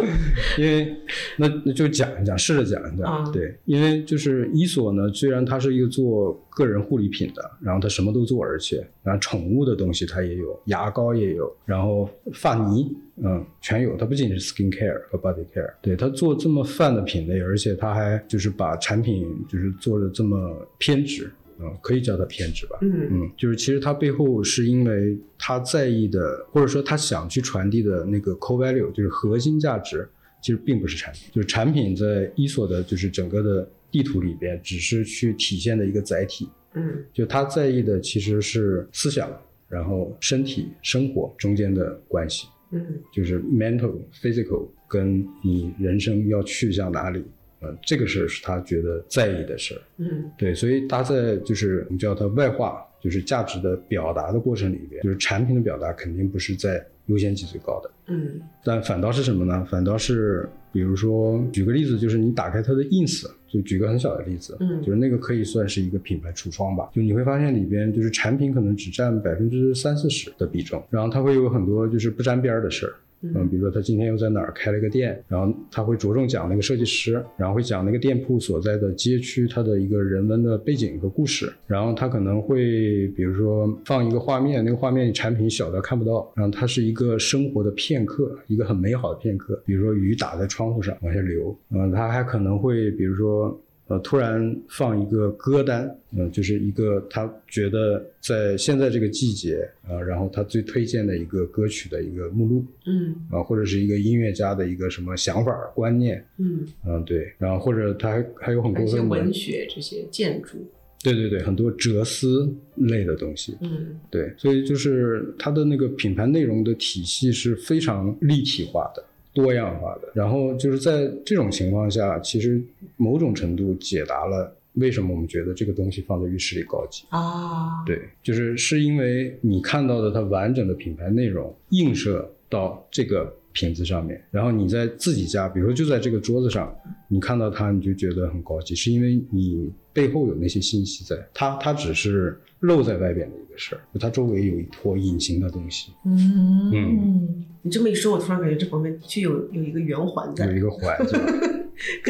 [0.58, 0.94] 因为
[1.36, 3.24] 那那就讲一讲，试着讲一讲。
[3.24, 12.92] 啊对，因为就是伊索呢，虽然它是一个做个人护理品的，然后他什么都做，而且然后宠物的东西他也有，牙膏也有，然后发泥。
[13.20, 13.96] 嗯，全有。
[13.96, 22.78] 它不仅是 skin care 和 body care，对他做这么泛的品类，而且他还就是把产品就是做的这么偏执，嗯，可以叫它偏执吧。
[22.80, 30.08] 嗯嗯，就是其实他背后是因为他在意的，或者说他想去传递的那个 core value，就是核心价值，
[30.40, 36.48] 其实并不是产品，就是产品在伊索的就是整个的地图里边，只是去体现的一个载体。
[36.74, 37.04] 嗯。
[37.12, 39.30] 就他在意的其实是思想，
[39.68, 42.84] 然后身体、生活中间的关系，嗯。
[43.12, 47.24] 就是 mental、physical 跟你人生要去向哪里，
[47.60, 49.80] 呃，这个事儿是他觉得在意的事儿。
[49.98, 50.30] 嗯。
[50.38, 58.40] 对，所以他在就是我们叫它外化，就是价值的表达的过程里边，就是产品的表达肯定不是在优先级最高的，嗯。
[58.62, 59.66] 但反倒是什么呢？
[59.70, 72.94] 反倒是比如说举个例子，就是你打开它的 ins，就举个很小的例子，嗯就是那个可以算是一个品牌橱窗吧，就你会发现里边就是产品可能只占百分之三四十的比重，然后它会有很多就是不沾边儿的事儿。
[73.20, 93.58] 嗯，比如说他今天又在哪儿开了个店，然后他会着重讲那个设计师，然后会讲那个店铺所在的街区它的一个人文的背景和故事，然后他可能会比如说放一个画面，那个画面产品小到看不到，然后它是一个生活的片刻，一个很美好的片刻，比如说雨打在窗户上往下流，嗯，他还可能会比如说。
[93.88, 103.14] 呃，突然放一个歌单，嗯、就是一个他觉得在现在这个季节啊、然后他最推荐的一个歌曲的一个目录，嗯。
[103.30, 110.58] 啊，或者是一个音乐家的一个什么想法观念，嗯，嗯，对，然后或者他还还有很多些过分的，文学这些建筑，
[111.02, 113.98] 对对对，很多哲思类的东西，嗯。
[114.10, 119.02] 对，所以就是它的那个品牌内容的体系是非常立体化的。
[119.40, 122.60] 多样化的，然后就是在这种情况下，其实
[122.96, 127.04] 某种程度解答了为什么我们觉得这个东西放在浴室里高级。
[127.10, 136.74] 啊，对，就是是因为你看到的它完整的品牌内容映射到这个瓶子上面，然后你在自己家，比如说就在这个桌子上，
[137.06, 146.70] 你看到它你就觉得很高级，是因为你背后有那些信息在，它它只是露在外边的一个事儿，它周围有一坨隐形的东西，嗯。
[146.72, 151.24] 嗯你这么一说，我突然感觉这旁边的确有有一个圆环在有，一个环，是吧？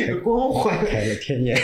[0.09, 1.59] 有个光环，开了天眼。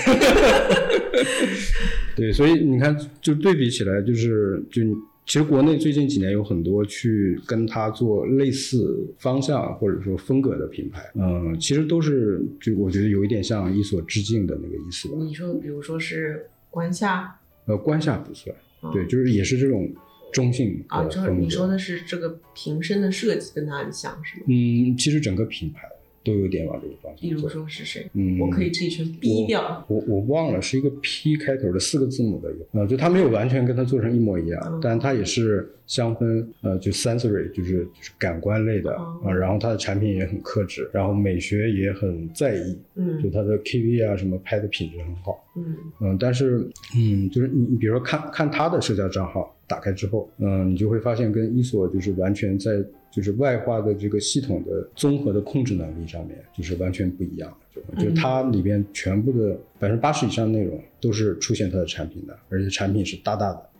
[2.16, 4.82] 对，所以你看，就对比起来，就是就
[5.24, 15.14] 其实国内最近几年有很多去跟它做类似方向或者说风格的品牌，嗯，其实都是就我觉得有一点像伊索致敬的那个意思吧。
[15.16, 17.32] 你说，比如说是关夏，
[17.66, 19.88] 呃，关夏不算，嗯对，就是也是这种
[20.34, 21.04] 中性啊。
[21.04, 24.44] 就是你说的是这个瓶身的设计跟它很像是吗？
[24.48, 25.88] 嗯，其实整个品牌
[26.22, 27.48] 都有点往这个方向比如。
[27.48, 28.06] 说是谁？
[28.14, 29.84] 嗯，我可以这一圈逼掉。
[29.88, 46.66] 我我忘了是一个 P 开头的四个字母的一个，呃，就它没有完全跟它做成一模一样，嗯但它也是香氛，呃，就 sensory，就是就是感官类的啊、哦然后它的产品也很克制，然后美学也很在意，嗯就嗯它的 KV 啊什么拍的品质很好，嗯嗯，但是
[46.96, 57.56] 嗯，就是你你比如说看看他的社交账号打开之后，嗯，你就会发现跟伊索就是完全在就是外化的这个系统的综合的控制能力上面，就是完全不一样的。
[57.96, 63.70] 就就是它里边全部的百分之八十以上的内容都是出现它的产品的，而且产品是大大的，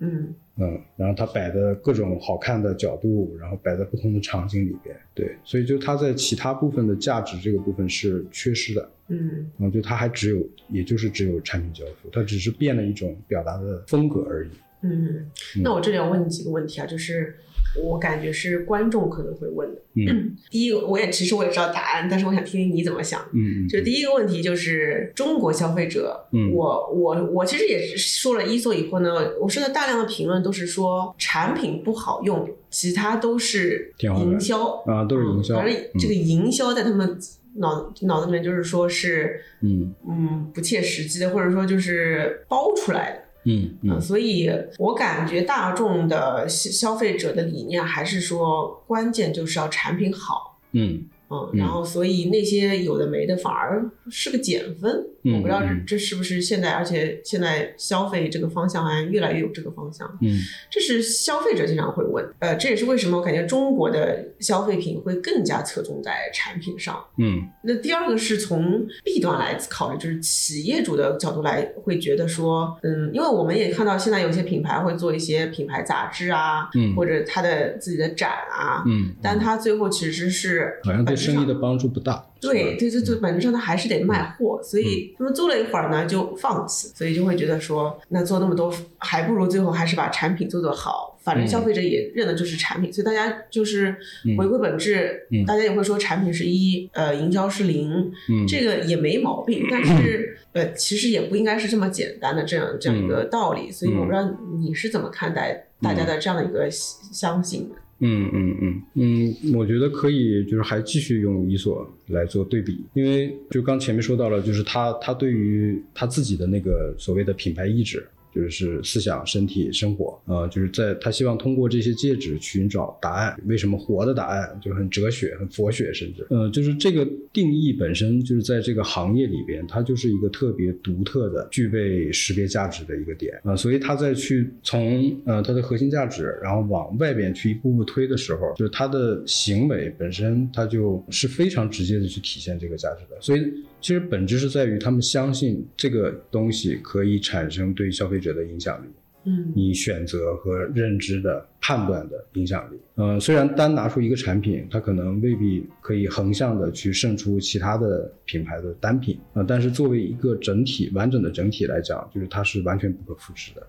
[0.00, 14.50] 嗯嗯，然后它摆的各种好看的角度，然后摆在不同的场景里边，对，所以就它在其他部分的价值这个部分是缺失的，嗯嗯，就它还只有，也就是只有产品交付，它只是变了一种表达的风格而已。
[14.84, 15.26] 嗯。
[15.62, 17.36] 那我这里要问你几个问题啊，就是
[17.82, 19.80] 我感觉是观众可能会问的。
[19.96, 23.20] 嗯 第一个，我也其实我也知道答案，但是我想听听你怎么想。
[23.32, 35.56] 嗯就第一个问题就是中国消费者，嗯我我我其实也是说了一做以后呢，我收到大量的评论都是说产品不好用，其他都是营销啊，都是营销。
[35.56, 37.18] 反正这个营销在他们
[37.56, 43.23] 脑脑子里面就是说是嗯嗯不切实际的，或者说就是包出来的。
[43.44, 43.90] 嗯，嗯。
[43.92, 50.58] 嗯所以我感觉大众的消消费者的理念还是说，关键就是要产品好。
[50.72, 51.04] 嗯。
[51.30, 51.58] 嗯，嗯。
[51.58, 60.38] 然后所以那些有的没的反而是个减分，嗯我不知道这是不是现在，而且现在消费这个方向好像越来越有这个方向，嗯。
[60.70, 67.02] 这是消费者经常会问，呃，这也是为什么我感觉中国的消费品会更加侧重在产品上。
[67.18, 67.48] 嗯。
[67.62, 76.94] 那第二个是从弊端来考虑，就是企业主的角度来会觉得说，嗯，因为我们也看到现在有些品牌会做一些品牌杂志啊，嗯。
[76.94, 82.26] 或者他的自己的展啊，嗯，但他最后其实是好像对生意的帮助不大。
[82.52, 84.82] 对对对对，本质上他还是得卖货，所嗯。
[84.82, 91.48] 以他们做了一会儿呢就放弃，所以就会觉得说，那做那么多还不如最后还是把产品做做好，反正嗯。
[91.48, 94.36] 消费者也认的就是产品，所以大家就是嗯。
[94.36, 95.44] 回归本质，嗯。
[95.44, 98.46] 大家也会说产品是一，呃，营销是零，嗯。
[98.46, 104.22] 这个也没毛病，但是 呃，其实也不应该是这么简单的这样这样一个道理，所以我不知道
[104.60, 107.74] 你是怎么看待大家的这样的一个相信的。
[108.06, 118.06] 嗯嗯嗯嗯，我觉得可以，就是还继续用伊索来做对比，因为就刚前面说到了，就是他他对于他自己的那个所谓的品牌意志。
[118.34, 123.38] 就是思想、身体、生活，呃，就是在他希望通过这些介质去寻找答案。
[123.46, 143.20] 为什么活的答案就很哲学、很佛学，甚至，呃，就是这个定义本身就是在这个行业里边，它就是一个特别独特的、具备识别价值的一个点啊、所以他在去从呃它的核心价值，然后往外边去一步步推的时候，就是他的行为本身，它就是非常直接的去体现这个价值的。
[143.20, 143.52] 所以
[143.84, 148.86] 其实本质是在于他们相信这个东西可以产生对消费者的影响力。
[149.26, 152.78] 嗯你选择和认知的判断的影响力。
[152.96, 163.66] 嗯，虽然单拿出一个产品，它可能未必可以横向的去胜出其他的品牌的单品啊、呃但是作为一个整体完整的整体来讲，就是它是完全不可复制的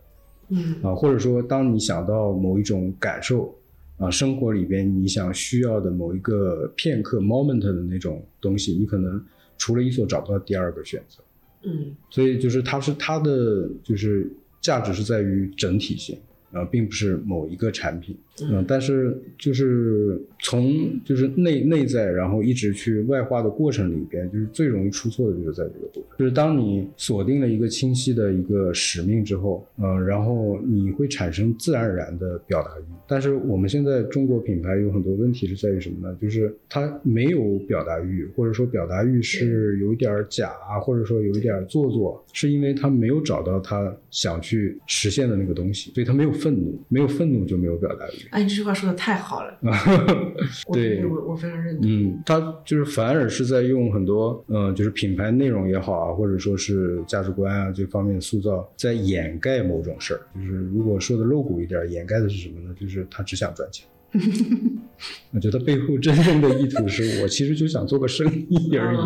[0.50, 3.54] 嗯啊、或者说，当你想到某一种感受
[3.98, 9.22] 啊、生活里边你想需要的某一个片刻 moment 的那种东西，你可能
[9.58, 11.24] 除了一所找不到第二个选择。
[11.68, 16.20] 嗯所以就是它是它的就是价值是在于整体性，
[16.52, 20.74] 呃，并不是某一个产品，嗯、但是就是从
[21.06, 36.18] 就是内内在，然后一直去外化的过程里边，就是最容易出错的就是在这个部分，就是当你锁定了一个清晰的一个使命之后，嗯、然后你会产生自然而然的表达欲，但是我们现在中国品牌有很多问题是在于什么呢？
[36.22, 40.50] 就是它没有表达欲，或者说表达欲是有一点儿假，
[40.82, 48.25] 或者说有一点儿做作，是因为他没有找到他想去实现的那个东西，所以他没有愤怒，没有愤怒就没有表达欲。
[48.32, 49.58] 哎，你这句话说的太好了，
[50.68, 51.90] 我对我我非常认同。
[51.90, 60.22] 嗯，他就是反而是在用很多，嗯，就是品牌内容也好啊，或者说是价值观啊这方面塑造，在掩盖某种事儿。
[60.36, 62.76] 就是如果说的露骨一点，掩盖的是什么呢？
[62.80, 63.88] 就是他只想赚钱。
[65.32, 69.00] 我觉得背后真正的意图是我其实就想做个生意而已。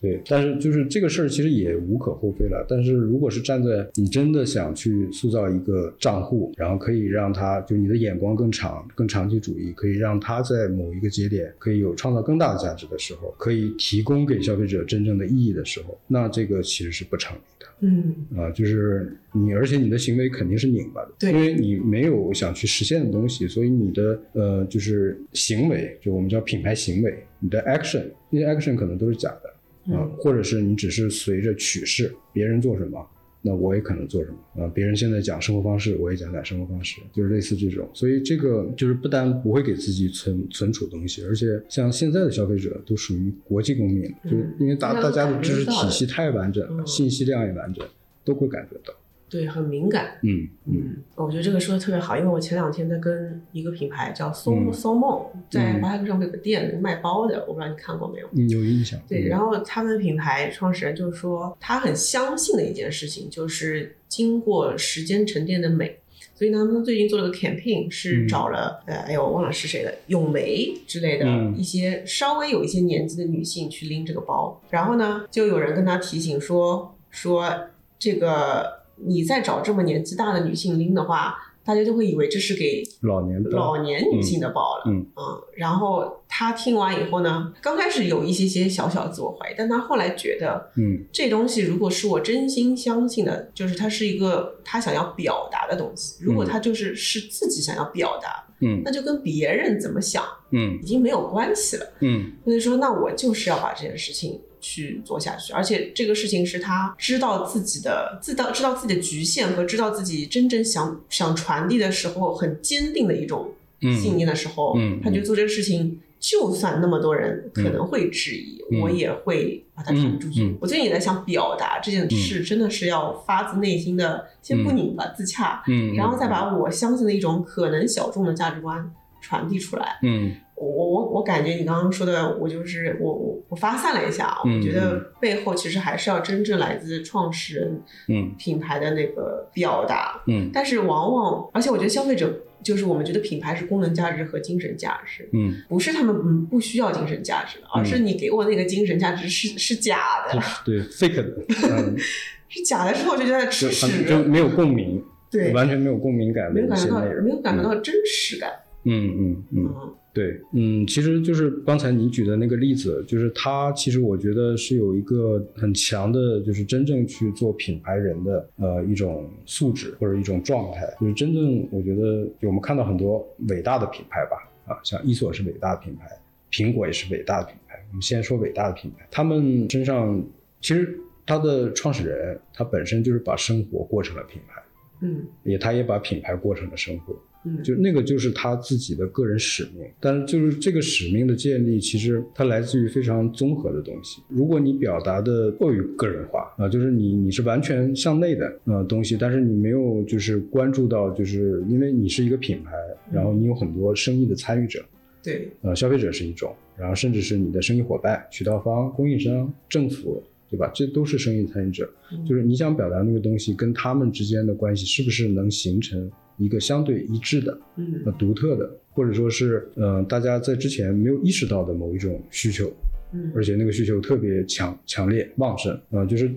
[0.00, 2.64] 嗯对，但是就是这个事儿其实也无可厚非了。
[2.68, 17.66] 但是如果是站在你真的想去塑造一个账户，然后可以让他就你的眼光更长、更长期主义，可以让他在某一个节点可以有创造更大的价值的时候，可以提供给消费者真正的意义的时候，那这个其实是不成立的。
[17.82, 29.49] 嗯啊，就是你，而且你的行为肯定是拧巴的，对因为你没有想去实现的东西，所以你的呃就是行为，就我们叫品牌行为，你的 action，那些 action 可能都是假的
[29.92, 33.06] 啊，嗯或者是你只是随着趋势，别人做什么。
[33.42, 34.70] 那我也可能做什么啊？
[34.74, 37.88] 别人现在讲生活方式，我也讲讲生活方式，就是类似这种。
[37.94, 47.82] 所以这个就是不单不会给自己存存储东西，而且像现在的消费者都属于国际公民，就是因为大嗯大家的知识体系太完整了，嗯信息量也完整，
[48.26, 48.94] 都会感觉到。
[49.30, 50.18] 对，很敏感。
[50.22, 58.28] 嗯嗯嗯，我觉得这个说的特别好，因为我前两天在跟一个品牌叫松嗯松梦，在嗯巴克上面有个店卖包的，我不知道你看过没有。
[58.32, 59.00] 嗯，有印象。
[59.08, 65.96] 对，嗯然后他们的品牌创始人就是说，他很相信的一件事情就是经过时间沉淀的美。
[66.34, 74.58] 所以呢，他们最近做了个 campaign，是嗯找了、呃，哎呦，我忘了是谁了，咏梅之类的嗯一些稍微有一些年纪的女性去拎这个包。
[74.70, 77.66] 然后呢，就有人跟他提醒说说
[77.98, 84.84] 这个你再找这么年纪大的女性拎的话，大家就会以为这是给老年老年女性的包了。
[84.86, 85.06] 嗯
[85.54, 96.24] 然后他听完以后呢，刚开始有一些些小小自我怀疑，但他后来觉得嗯这东西如果是我真心相信的，就是它是一个他想要表达的东西。
[96.24, 101.86] 如果他就是是自己想要表达，嗯那就跟别人怎么想嗯已经没有关系了。
[102.00, 113.50] 嗯所以说，那我就是要把这件事情去做下去，而且这个事情是他知道自己的自道知道自己的局限和知道自己真正想想传递的时候很坚定的一种
[113.80, 115.00] 嗯信念的时候，嗯嗯。
[115.02, 120.42] 他就做这个事情，就算那么多人可能会质疑，嗯我也会把它传出去。
[120.42, 120.58] 嗯嗯。
[120.60, 129.98] 我最近也在想，表达这件事真的是要发自内心的，先不拧巴自洽，嗯，然后再把我相信的一种可能小众的价值观传递出来。
[130.02, 130.34] 嗯
[130.66, 138.34] 我我我感觉你刚刚说的，我就是我我我发散了一下啊，嗯我觉得背后其实还是要真正来自创始人嗯。
[138.38, 140.50] 品牌的那个表达，嗯。
[140.52, 142.30] 但是往往，而且我觉得消费者
[142.62, 149.98] 就是我们觉得品牌是功能价值和精神价值，嗯，不是他们嗯不需要精神价值的，而是你给我那个精神价值是是假
[150.30, 151.34] 的，对 fake 的，
[151.70, 151.96] 嗯，
[152.48, 157.00] 是假的之后就觉得吃屎就屎，没有共鸣，对，完全没有共鸣感没有感觉到。
[157.22, 158.50] 没有感觉到真实感，
[158.84, 159.44] 嗯嗯。
[159.52, 159.94] 嗯。
[160.10, 176.10] 嗯对，嗯，其实就是刚才你举的那个例子，就是他其实我觉得是有一个很强的，就是真正去做品牌人的呃一种素质或者一种状态，就是真正我觉得就我们看到很多伟大的品牌吧，啊，像伊索是伟大的品牌，
[176.50, 177.80] 苹果也是伟大的品牌。
[177.90, 180.20] 我们先说伟大的品牌，他们身上
[180.60, 184.62] 其实他的创始人他本身就是把生活过成了品牌，
[185.02, 187.14] 嗯也他也把品牌过成了生活。
[187.44, 194.20] 嗯，就那个就是他自己的个人使命，但是就是这个使命的建立，其实它来自于非常综合的东西。
[194.28, 202.72] 如果你表达的过于个人化啊、就是你你是完全向内的呃东西，但是你没有就是关注到，就是因为你是一个品牌，
[203.10, 204.84] 然后你有很多生意的参与者，
[205.22, 210.70] 对，呃，消费者是一种，然后甚至是你的生意伙伴、渠道方、供应商、政府，对吧？
[210.74, 211.90] 这都是生意参与者。
[212.12, 216.10] 嗯就是你想表达那个东西跟他们之间的关系，是不是能形成
[216.40, 218.02] 一个相对一致的、嗯。
[218.06, 222.72] 呃独特的，或者说是呃大家在之前没有意识到的某一种需求，
[223.12, 226.30] 嗯，而且那个需求特别强、强烈、旺盛啊、呃就是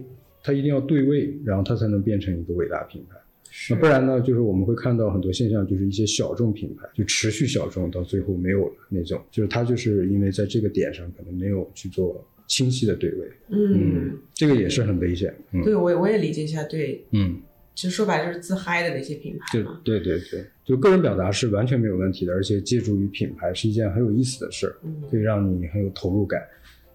[0.44, 3.18] 它一定要对位，然后它才能变成一个伟大品牌。
[3.50, 3.74] 是。
[3.74, 15.64] 那不然呢，就是我们会看到很多现象，就是一些小众品牌就持续小众，到最后没有了那种，就是它就是因为在这个点上可能没有去做清晰的对位，嗯，这个也是很危险，嗯。
[15.64, 17.40] 对我我也理解一下，对，嗯，
[17.76, 26.42] 其实说白了就是自嗨的那些品牌就嘛，对对对，就个人表达是完全没有问题的，而且借助于品牌是一件很有意思的事儿，嗯可以让你很有投入感，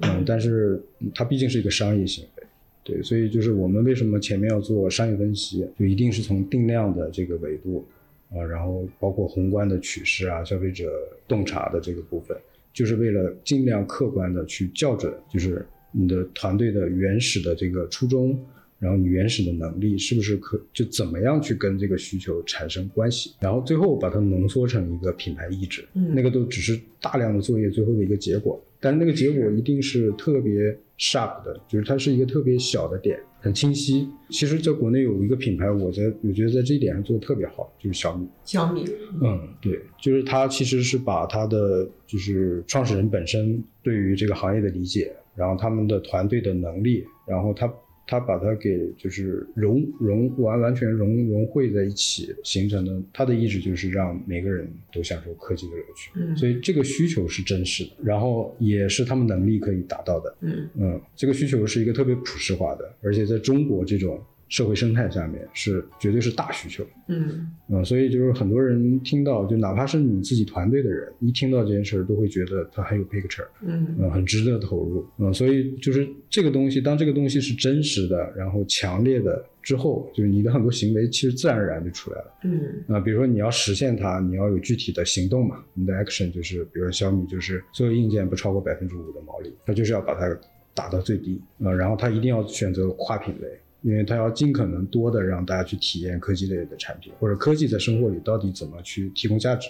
[0.01, 2.43] 嗯，但是嗯它毕竟是一个商业行为。
[2.85, 7.87] 对，所以就是我们为什么前面要做商业分析，就一定是从定量的这个维度
[8.31, 10.91] 啊，然后包括宏观的趋势啊、消费者
[11.27, 12.35] 洞察的这个部分，
[12.73, 18.39] 就是为了尽量客观的去校准，就是你的团队的原始的这个初衷，
[18.79, 34.09] 然后你原始的能力是不是可就怎么样去跟这个需求产生关系，然后最后把它浓缩成一个品牌意志，嗯那个都只是大量的作业最后的一个结果，但是那个结果一定是特别 sharp 的，就是它是一个特别小的点，很清晰。
[34.31, 38.29] 其实在国内有一个品牌，我在我觉得在这一点上做的特别好，就是小米。
[38.45, 38.85] 小米，
[39.21, 47.73] 嗯，对，就是它其实是把它的就是创始人本身对于这个行业的理解，然后他们的团队的能力，然后他
[48.09, 56.11] 他把它给就是融融完完全融融汇在一起，形成的他的意志就是让每个人都享受科技的乐趣。
[56.17, 60.35] 嗯所以这个需求是真实的，然后也是他们能力可以达到的。
[60.41, 66.85] 嗯嗯，这个需求是一个特别普世化的，而且在中国这种社会生态下面是绝对是大需求。
[67.09, 75.07] 嗯嗯，所以就是很多人听到，就哪怕是你自己团队的人，一听到这件事儿，都会觉得它很有 picture，嗯嗯，很值得投入。
[75.19, 82.33] 嗯，所以就是这个东西，当这个东西是真实的，然后强烈的之后，就是你的很多行为其实自然而然就出来了。
[82.45, 82.61] 嗯
[82.95, 85.63] 啊，比如说你要实现它，你要有具体的行动嘛。
[85.75, 90.35] 你的 action 就是，比如说小米就是所有硬件不超过百分之五的毛利，它就是要把它
[90.75, 93.49] 打到最低啊、然后它一定要选择跨品类，
[93.83, 99.69] 因为它要尽可能多的让大家去体验科技类的产品，或者科技在生活里到底怎么去提供价值，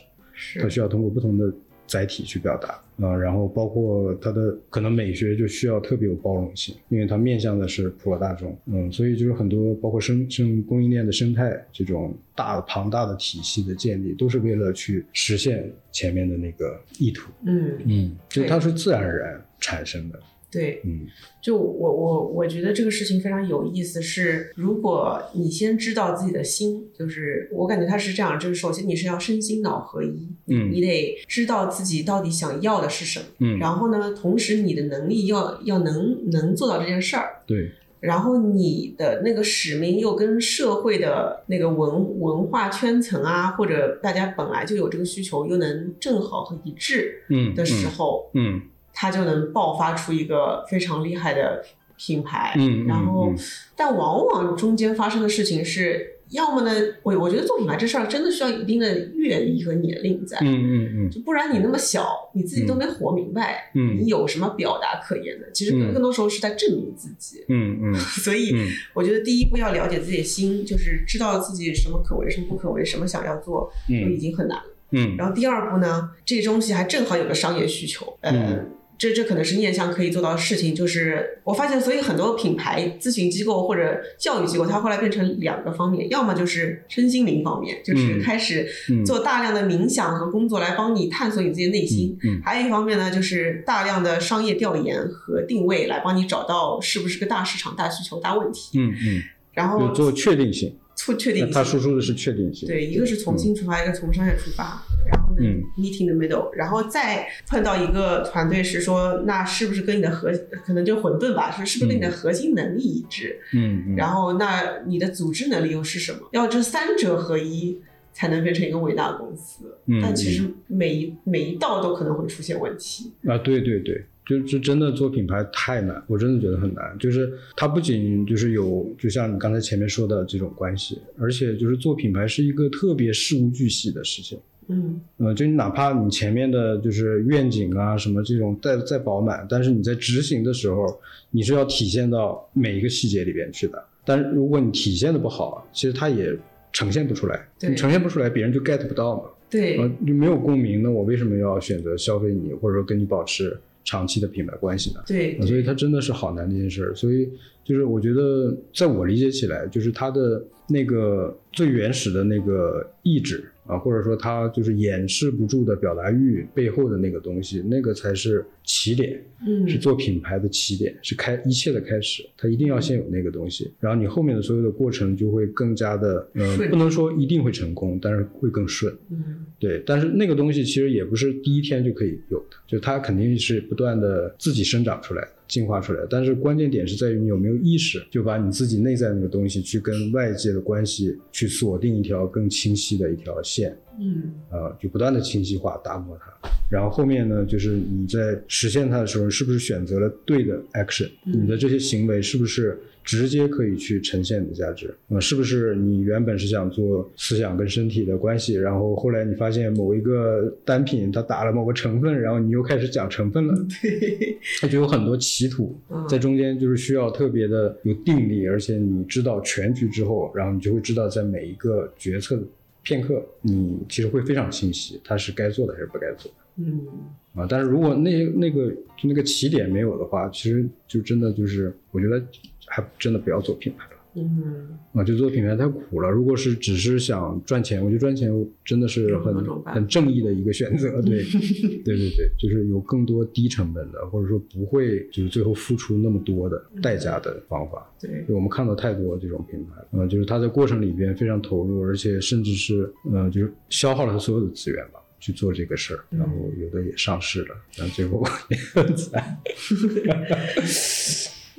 [0.57, 1.53] 它是需要通过不同的
[1.87, 20.21] 载体去表达啊、然后包括它的可能美学就需要特别有包容性，因为它面向的是普罗大众，嗯，所以就是很多包括生生供应链的生态这种大庞大的体系的建立，都是为了去实现前面的那个意图，嗯嗯，就它是自然而然产生的，
[20.51, 20.81] 对。
[20.85, 21.07] 嗯。
[21.41, 37.71] 就我我我觉得这个事情非常有意思是，如果你先知道自己的心，就是我感觉它是这样，就是首先你是要身心脑合一，嗯你得知道自己到底想要的是什么，嗯，然后呢，同时你的能力要要能能做到这件事儿，对，
[38.01, 48.61] 然后你的那个使命又跟社会的那个文文化圈层啊，或者大家本来就有这个需求，又能正好和一致嗯的时候，嗯
[49.01, 51.65] 它就能爆发出一个非常厉害的
[51.97, 52.53] 品牌。
[52.57, 53.37] 嗯，嗯然后，嗯
[53.77, 56.73] 但往往中间发生的事情是，要么呢，
[57.05, 65.49] 我我觉得做品牌这事儿真的需要一定的阅历和年龄在，嗯嗯嗯就不然你那么小，你自己都没活明白，嗯你有什么表达可言的？
[65.53, 67.45] 其实嗯更多时候是在证明自己。
[67.49, 67.95] 嗯嗯
[68.25, 74.65] 所以，嗯我觉得第一步要了解自己的心，就是知道自己什么可为，什么不可为，什么想要做，都已嗯经很难了。
[74.91, 80.75] 嗯然后第二步呢，这东西还正好有个商业需求，呃，嗯这这可能是念想可以做到的事情。
[80.75, 92.19] 就是我发现，所以很多品牌咨询机构或者教育机构，它后来变成两个方面，要么就是身心灵方面，就是嗯开始嗯做大量的冥想和工作来帮你探索你自己的内心。
[92.25, 99.23] 嗯还有一方面呢，就是大量的商业调研和定位，来帮你找到是不是个大市场、大需求、大问题，嗯嗯，
[99.53, 101.53] 然后就做确定性，确确定性。
[101.53, 110.31] 他输出的是确定性，对，一个是从新出发，一个从商业出发，然后呢、嗯 meet in the middle，然后再碰到一个团队是说，那是不是跟你的核
[110.65, 113.41] 可能就混沌吧，说是不是跟你的核心能力一致？
[113.55, 116.29] 嗯嗯，然后那你的组织能力又是什么？
[116.33, 117.81] 要这三者合一。
[118.11, 123.13] 才能变成一个伟大的公司，嗯但其实每一每一道都可能会出现问题。
[123.25, 126.99] 啊，对对对，就就真的做品牌太难，我真的觉得很难。
[126.99, 134.37] 就是它不仅就是有，就像你刚才前面说的这种关系，而且就是做品牌是一个特别事无巨细的事情。
[134.69, 140.87] 嗯呃，就你哪怕你前面的就是愿景啊什么这种再再饱满，但是你在执行的时候，
[141.31, 143.83] 你是要体现到每一个细节里边去的。
[144.05, 146.37] 但是如果你体现的不好，其实它也
[146.73, 147.47] 呈现不出来。
[147.59, 149.25] 对你呈现不出来，别人就 get 不到嘛。
[149.51, 155.01] 对，呃，就没有共鸣，那我为什么要选择消费你，或者说跟你保持长期的品牌关系呢？
[155.07, 156.95] 对啊，所以它真的是好难的一件事儿。
[156.95, 157.31] 所以
[157.65, 172.27] 就是我觉得，在我理解起来，就是它的那个最原始的那个意志啊，或者说他就是掩饰不住的表达欲背后的那个东西，那个才是起点，嗯是做品牌的起点，是开一切的开始。
[172.37, 178.93] 他一定要先有那个东西，然后你后面的所有的过程就会更加的，呃，不能说一定会成功，但是会更顺。
[179.11, 186.07] 嗯对，但是那个东西其实也不是第一天就可以有的，就它肯定是不断的自己生长出来的、进化出来的。
[186.09, 196.27] 但是关键点是在于你有没有意识，就把你自己内在那个东西去跟外界的关系去锁定一条更清晰的一条线，嗯呃，就不断的清晰化、打磨它。
[196.71, 201.11] 然后后面呢，就是你在实现它的时候，是不是选择了对的 action？
[201.25, 202.79] 嗯你的这些行为是不是
[203.09, 204.95] 直接可以去呈现你的价值？
[205.09, 222.43] 呃，是不是你原本是想做思想跟身体的关系，然后后来你发现某一个单品它打了某个成分，然后你又开始讲成分了， 对，它就有很多歧途嗯，在中间就是需要特别的有定力，而且你知道全局之后，然后你就会知道在每一个决策的
[222.83, 226.37] 片刻，你其实会非常清晰，它是该做的还是不该做的。
[226.61, 226.87] 嗯
[227.35, 232.21] 啊，但是如果那那个就那个起点没有的话，其实就真的就是，我觉得
[232.69, 233.91] 还真的不要做品牌了。
[234.15, 236.11] 嗯，啊，就做品牌太苦了。
[236.11, 238.33] 如果是只是想赚钱，我觉得赚钱
[238.65, 241.01] 真的是很很正义的一个选择。
[241.03, 241.23] 对，
[241.85, 247.89] 对对对，就是有更多低成本的，或者说不会就是最后付出那么多的代价的方法。
[248.01, 254.99] 对，我们看到太多这种品牌，嗯，就是他在过程里边非常投入，而且甚至是呃，就是消耗了他所有的资源吧。
[255.21, 259.37] 去做这个事儿，然后有的也上市了，但最后 也很惨。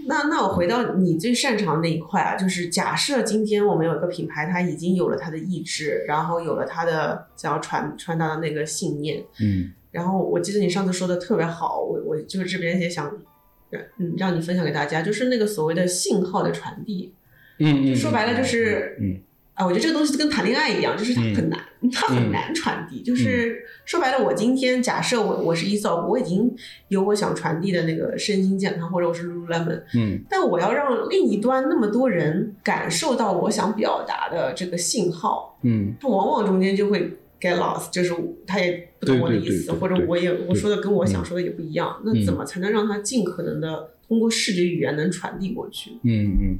[0.09, 13.05] 那那我回到你最擅长的那一块啊，就是假设今天我们有一个品牌，它已经有了它的意志，然后有了它的想要传传达的那个信念，嗯，然后我记得你上次说的特别好，我我就是这边也想
[13.69, 17.13] 让嗯让你分享给大家，就是那个所谓的信号的传递，
[17.59, 19.21] 嗯嗯，说白了就是嗯。
[19.59, 21.59] 啊，我觉得这个东西跟谈恋爱一样，就是它很难，
[21.91, 23.03] 它很难传递。
[23.03, 26.49] 就是说白了，我今天假设我我是 e s o 我已经
[26.87, 38.15] 有我想传递的那个身心健康，或者我是 Lululemon，嗯，但我要让另一端那么多人感受到我想表达的这个信号，嗯，它往往中间就会 get lost，就是
[38.47, 43.89] 他也不懂我的意思，或者我也我说的跟我想说的也不一样，那怎么才能让他尽可能的？
[44.09, 45.91] 通过视觉语言能传递过去。
[46.01, 46.57] 嗯嗯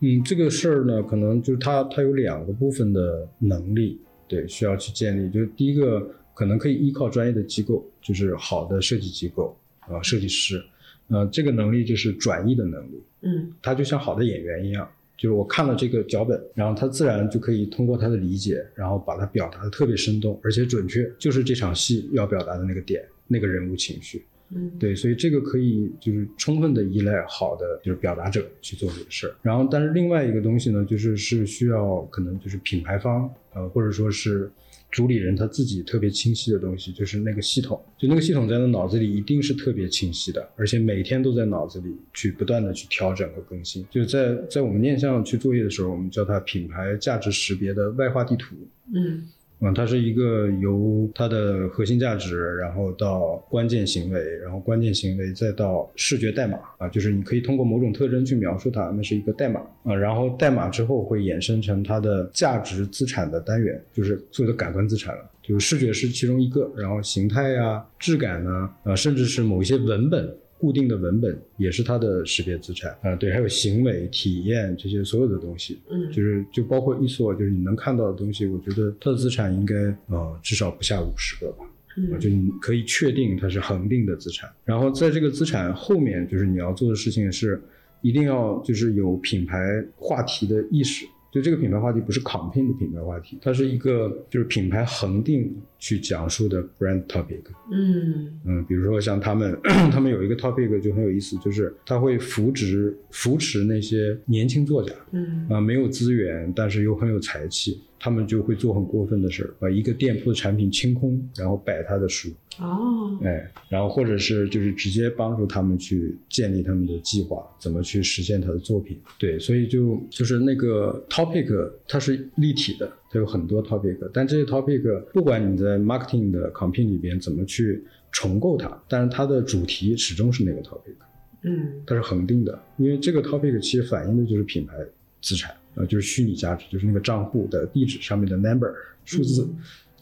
[0.00, 3.98] 嗯，这个事儿呢，可能就是它它有两个部分的能力，
[4.28, 5.30] 对，需要去建立。
[5.30, 10.62] 就是第一个，可能可以依靠专业的机构，就是好的设计机构啊，设计师，
[11.08, 13.02] 呃，这个能力就是转译的能力。
[13.22, 14.86] 嗯，他就像好的演员一样，
[15.16, 24.22] 就是我看了这个脚本，然后他自然就可以通过他的理解，然后把它表达的特别生动，而且准确，就是这场戏要表达的那个点，那个人物情绪。
[24.52, 29.34] 嗯，对，所以这个可以就是充分的依赖好的就是表达者去做这个事儿。
[29.42, 34.50] 然后，但是另外一个东西呢，就是是需要可能就是品牌方呃或者说是
[34.90, 43.86] 主理人他自己特别清晰的东西，就是那个系统，就那个系统在他脑子里一定是特别清晰的，而且每天都在脑子里去不断的去调整和更新。
[43.88, 48.56] 就是在在我们念向去作业的时候，我们叫它品牌价值识别的外化地图。
[48.92, 49.28] 嗯。
[49.62, 70.34] 嗯，它是一个由它的核心价值，然后到关键行为，然后关键行为再到视觉代码啊，就是你可以通过某种特征去描述它，那是一个代码啊，然后代码之后会衍生成它的价值资产的单元，就是所有的感官资产了，就是视觉是其中一个，然后形态呀、质感呢，啊，甚至是某一些文本。
[70.60, 79.74] 固定的文本也是它的识别资产啊，对，还有行为、体验这些所有的东西，嗯，就是就包括一所，就是你能看到的东西，我觉得它的资产应该
[80.08, 81.64] 呃至少不下五十个吧，
[81.96, 84.50] 嗯，就你可以确定它是恒定的资产。
[84.64, 87.58] 然后在这个资产后面，就是你要做的事情是，
[88.02, 89.58] 一定要就是有品牌
[89.96, 91.06] 话题的意识。
[91.30, 97.42] 就这个品牌话题不是 campaign 的品牌话题，它是一个就是品牌恒定去讲述的 brand topic。
[97.70, 99.56] 嗯嗯，比如说像他们，
[99.92, 107.80] 他们有一个 topic 就很有意思，就是他会扶植扶持那些年轻作家，嗯啊没有资源，但是又很有才气。
[108.00, 112.30] 他们就会做很过分的事儿，把一个店铺的产品清空，然后摆他的书。
[112.58, 118.98] 哦，哎，然后或者是就是直接帮助他们去建立他们的计划，怎么去实现他的作品。
[119.18, 130.94] 对，所以就就是那个 topic 它是立体的，它有很多 topic，但这些 topic 不管你在 marketing 的 campaign 里边怎么去重构它，但是它的主题始终是那个 topic。
[131.42, 134.74] 嗯，它是恒定的，因为这个 topic 其实反映的就是品牌
[135.20, 135.54] 资产。
[135.74, 138.72] 呃，就是虚拟价值，就是那个账户的地址上面的 number
[139.04, 139.48] 数字，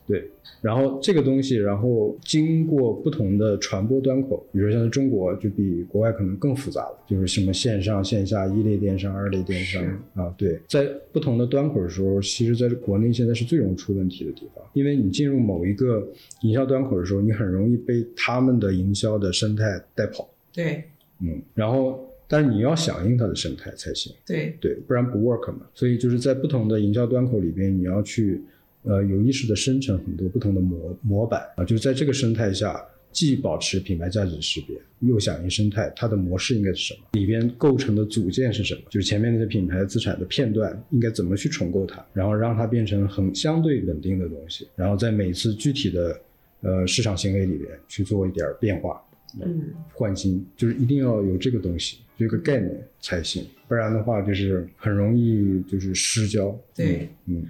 [0.07, 0.31] 对。
[0.61, 10.61] 然后这个东西，然后经过不同的传播端口，比如说像在中国，就比国外可能更复杂了，就是什么线上线下、一类电商、二类电商啊，对。
[10.67, 16.05] 在不同的端口的时候，其实在国内现在是最容易出问题的地方，因为你进入某一个
[16.41, 20.29] 营销端口的时候，你很容易被他们的营销的生态带跑。
[20.53, 20.83] 对，
[21.21, 22.08] 嗯，然后。
[22.29, 25.61] 但是你要响应它的生态才行，对对，不然不 work 嘛。
[25.75, 28.41] 所以就是在不同的营销端口里边，你要去
[28.83, 37.01] 呃有意识的生成很多不同的模模板啊，就是在这个生态下，既保持品牌价值识别，又响应生态，它的模式应该是什么？
[37.13, 38.83] 里边构成的组件是什么？
[38.91, 46.21] 就是前面那些品牌资产的片段应该怎么去重构它，然后让它变成很相对稳定的东西，然后在每次具体的
[46.61, 49.03] 呃市场行为里边去做一点变化。
[49.43, 49.63] 嗯，
[49.93, 56.55] 换新就是一定要有这个东西，这个概念才行，不然的话就是很容易就是失焦。
[56.75, 57.47] 对，嗯，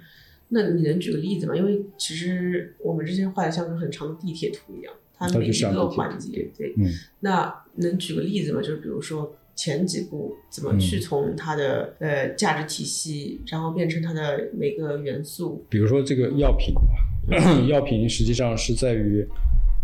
[0.47, 1.55] 那你能举个例子吗？
[1.55, 6.85] 因为其实我们之前画的像个很长的地铁图一样，它每一个环节，对，嗯，
[7.21, 8.61] 那能举个例子吗？
[8.61, 19.27] 就是比如说前几步怎么去从它的呃价值体系，然后变成它的每个元素，比如说这个药品吧， 药品实际上是在于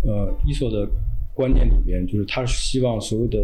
[0.03, 0.87] 呃伊索的。
[1.35, 3.37] 观念里边就是他希望所有的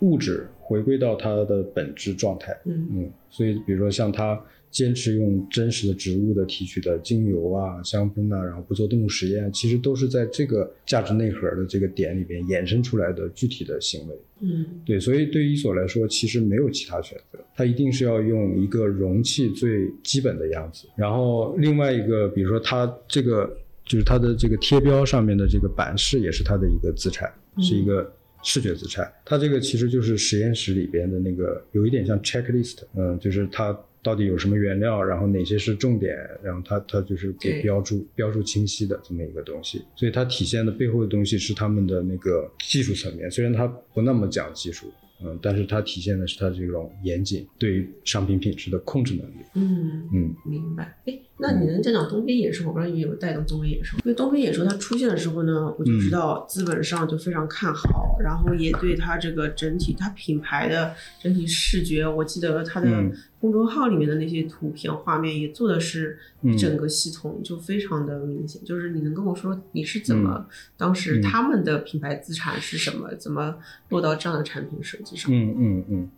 [0.00, 2.52] 物质回归到它的本质状态。
[2.64, 4.38] 嗯嗯，所以比如说像他
[4.70, 14.14] 坚持用真实的植物的提取的精油啊、香氛啊，然后不做动物实验，其实都是在这个价值内核的这个点里边衍生出来的具体的行为。
[14.40, 23.50] 嗯对，所以对于伊索来说，其实没有其他选择，它一定是要用一个容器最基本的样子，然后另外一个，比如说它这个
[23.86, 28.12] 就是它的这个贴标上面的这个版式，也是它的一个资产，是一个
[28.46, 29.12] 视觉资产。
[29.24, 33.78] 它这个其实就是实验室里边的那个，有一点像 checklist，嗯，就是它。
[34.02, 44.92] 到底有什么原料，然后哪些是重点，然后它它就是给标注标注清晰的这么一个东西，所以它体现的背后的东西是他们的那个技术层面，虽然它不那么讲技术，
[45.24, 50.96] 嗯，但是它体现的是它这种严谨对于商品品质的控制能力，嗯，嗯明白。
[51.06, 52.66] 哎，那你能讲讲东边野兽？
[52.66, 63.12] 我不知道有没有带动东边野兽，因为东边野兽它出现的时候呢，我就知道资本上就非常看好，然后也对它这个整体它品牌的整体视觉，我记得它的嗯。
[63.38, 66.56] 公众号里面的那些图片画面也做的是嗯。
[66.56, 68.64] 整个系统就非常的明显。
[68.64, 71.22] 就是你能跟我说你是怎么当时嗯。
[71.22, 73.56] 他们的品牌资产是什么，怎么
[73.90, 75.30] 落到这样的产品设计上？
[75.32, 76.10] 嗯嗯嗯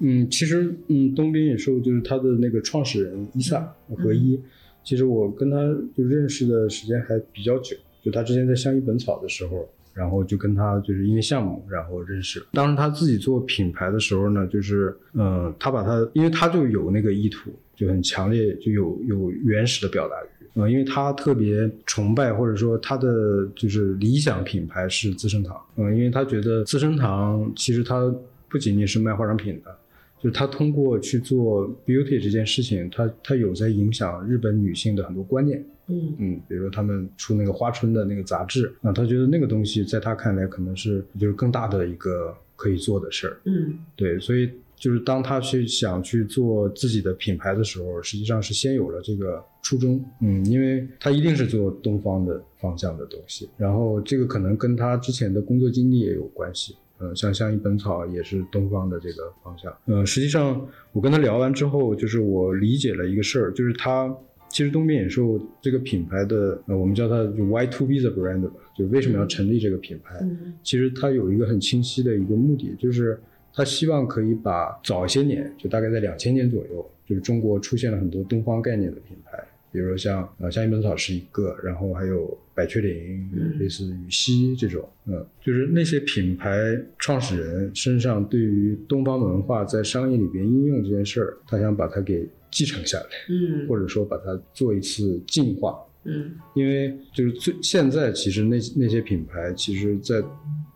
[0.00, 3.60] 嗯，其实嗯，东边野兽就是他的那个创始人伊萨
[3.96, 4.40] 和一，
[4.84, 5.56] 其实我跟他
[5.96, 9.68] 就认识的时间还比较久，就他之前在相宜本草的时候。
[9.94, 12.42] 然后就跟他就是因为项目，然后认识。
[12.52, 20.58] 当时他自己做品牌的时候呢，就是，呃，他把他，因为他就有那个意图，就很强烈，就有有原始的表达欲。
[20.58, 25.60] 呃，因为他特别崇拜或者说他的就是理想品牌是资生堂。
[25.76, 28.10] 嗯、因为他觉得资生堂其实它
[28.52, 29.74] 不仅仅是卖化妆品的，
[30.20, 35.64] 就是他通过去做 beauty 这件事情，他他有在影响日本女性的很多观念。
[35.88, 43.40] 嗯嗯，比如说他们出那个花春的那个杂志啊，他觉得那个东西在他看来可能是就是更大的一个可以做的事儿。
[43.44, 50.02] 嗯对，所以就是当他去想去做自己的品牌的时候，实际上是先有了这个初衷。
[50.20, 56.76] 嗯，因为他一定是做东方的方向的东西，然后这个可能跟他之前的工作经历也有关系。
[57.02, 59.76] 呃，像相宜本草也是东方的这个方向。
[59.86, 64.16] 呃，实际上我跟他聊完之后，就是我理解了一个事儿，就是他
[64.48, 70.18] 其实东边野兽这个品牌的，呃，我们叫它就 Y to B 的 brand 吧，就为什么要成立这个品牌？
[70.20, 73.18] 嗯其实它有一个很清晰的一个目的，就是
[73.52, 79.42] 他希望可以把早些年，就大概在两千年左右，就是中国出现了很多东方概念的品牌，
[79.72, 83.58] 比如说像呃香宜本草是一个，然后还有百雀羚，嗯。
[83.58, 93.66] 类似羽西这种，嗯，就是那些品牌创始人身上对于东方文化在商业里边应用这件事儿，他想把它给继承下来，嗯。
[93.68, 96.32] 或者说把它做一次进化，嗯。
[96.54, 100.22] 因为就是最现在其实那那些品牌，其实在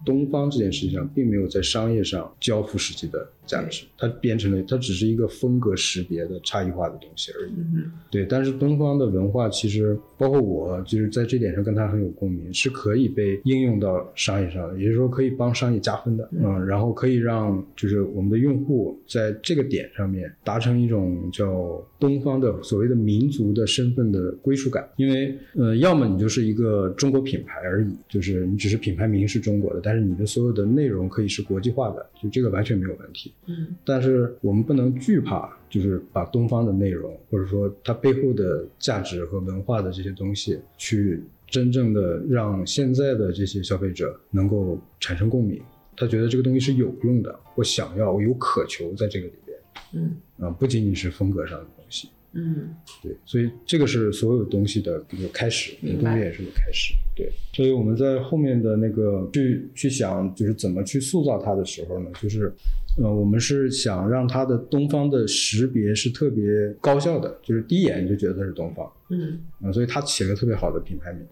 [0.04, 7.52] 东方这件事情上，并没有在商业上交付实际的价值，它变成了它只是一个风格识别的差异化的东西而已。
[7.56, 33.32] 嗯对，但是东方的文化其实包括我，就是在这点上跟他很有共鸣，是可以被应用到商业上的，也就是说可以帮商业加分的，嗯，然后可以让就是我们的用户在这个点上面达成一种叫东方的所谓的民族的身份的归属感，因为呃，要么你就是一个中国品牌而已，就是你只是品牌名是中国的，但是你的所有的内容可以是国际化的，就这个完全没有问题。
[33.44, 45.62] 嗯但是我们不能惧怕，就是把东方的内容，或者说它背后的价值和文化的这些东西，去真正的让现在的这些消费者能够产生共鸣。
[45.96, 49.58] 他觉得这个东西是有用的，我想要，我有渴求在这个里边
[49.92, 52.08] 嗯啊、不仅仅是风格上的东西。
[52.36, 52.68] 嗯
[53.02, 56.94] 对，所以这个是所有东西的一个开始，东边也是个开始。
[57.16, 62.52] 对，所以我们在后面的那个去去想，就是怎么去塑造它的时候呢，就是，
[62.98, 66.44] 呃，我们是想让它的东方的识别是特别
[66.80, 71.22] 高效的，就是第一眼你就觉得它是东方嗯啊、所以它起了个特别好的品牌名。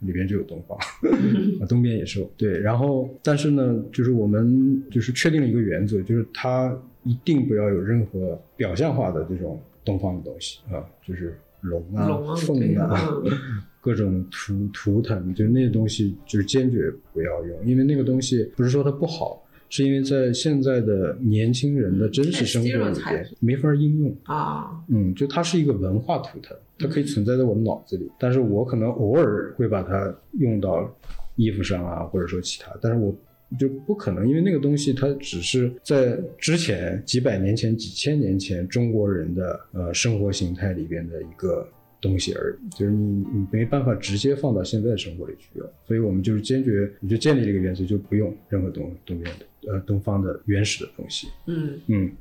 [0.00, 0.76] 里边就有东方，
[1.62, 13.32] 啊，东边也是，对，然后但是呢，就是我们就是确定了一个原则，就是它一定不要有任何表象化的这种东方的东西啊，就是龙啊、龙啊凤啊，嗯。
[13.84, 24.16] 各种图图腾，就是那些东西就是坚决不要用，因为那个东西不是说它不好，是因为在现在的年轻人的真实生活里边没法应用。
[24.22, 24.82] 啊。
[24.88, 30.90] 嗯，就它是一个文化图腾，它可以存在在我的脑子里，但是我可能偶尔会把它用到
[31.36, 33.14] 衣服上啊，或者说其他，但是我
[33.58, 41.66] 就不可能，因为那个东西它只是在之前几百年前、几千年前中国人的呃生活形态里边的一个
[42.00, 51.28] 东西而已，就是你你没办法直接放到现在生活里去用，所以我们就是坚决，你就建立这个原则，就不用任何东东边的呃东方的原始的东西。
[51.46, 52.12] 嗯嗯，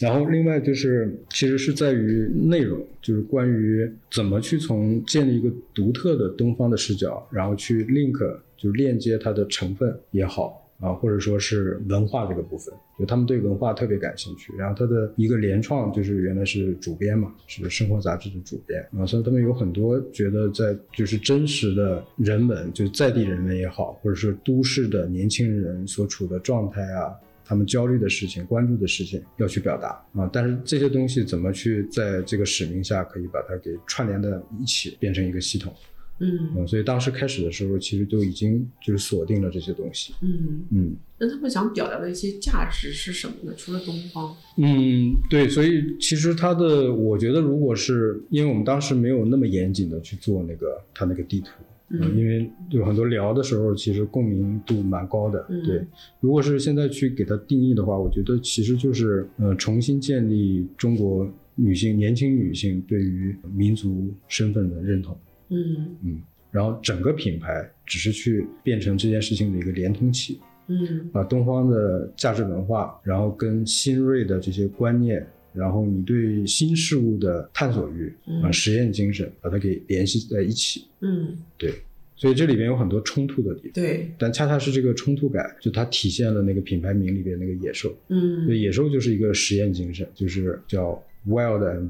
[0.00, 8.18] 然后另外就是，其实是在于内容，就是关于怎么去从建立一个独特的东方的视角，然后去 link
[8.56, 14.52] 就是链接它的成分也好啊，或者说是文化这个部分，就他们对文化特别感兴趣。
[14.58, 27.14] 然后他的一个联创就是原来是主编嘛，是生活杂志的主编啊，所以他们有很多觉得在就是真实的人文，就在地人文也好，或者是都市的年轻人所处的状态啊。
[27.44, 35.74] 他们焦虑的事情、关注的事情要去表达啊，但是这些东西怎么去在这个使命下可以把它给串联在一起，变成一个系统？
[36.22, 40.14] 嗯嗯，所以当时开始的时候，其实就已经就是锁定了这些东西。
[40.22, 43.52] 嗯，嗯那他们想表达的一些价值是什么呢？
[43.56, 51.48] 除了东方，嗯，对，所以其实它的，我觉得如果是因为我们当时没有那么严谨的去做那个它那个地图。
[51.94, 55.44] 嗯因为有很多聊的时候，其实共鸣度蛮高的。
[55.50, 55.84] 嗯对，
[56.20, 65.14] 如果是现在去给它定义的话，我觉得其实就是呃，重新建立中国女性、年轻女性对于民族身份的认同。
[65.52, 78.08] 嗯嗯，然后整个品牌只是去变成这件事情的一个连通器，嗯把东方的价值文化，然后跟新锐的这些观念，然后你对新事物的探索欲
[78.40, 80.86] 啊、嗯实验精神，把它给联系在一起。
[81.00, 81.74] 嗯，对，
[82.16, 83.72] 所以这里边有很多冲突的地方。
[83.74, 87.94] 对，但恰恰是这个冲突感，就它体现了那个品牌名里边那个野兽。
[88.08, 91.88] 嗯对，野兽就是一个实验精神，就是叫 wild and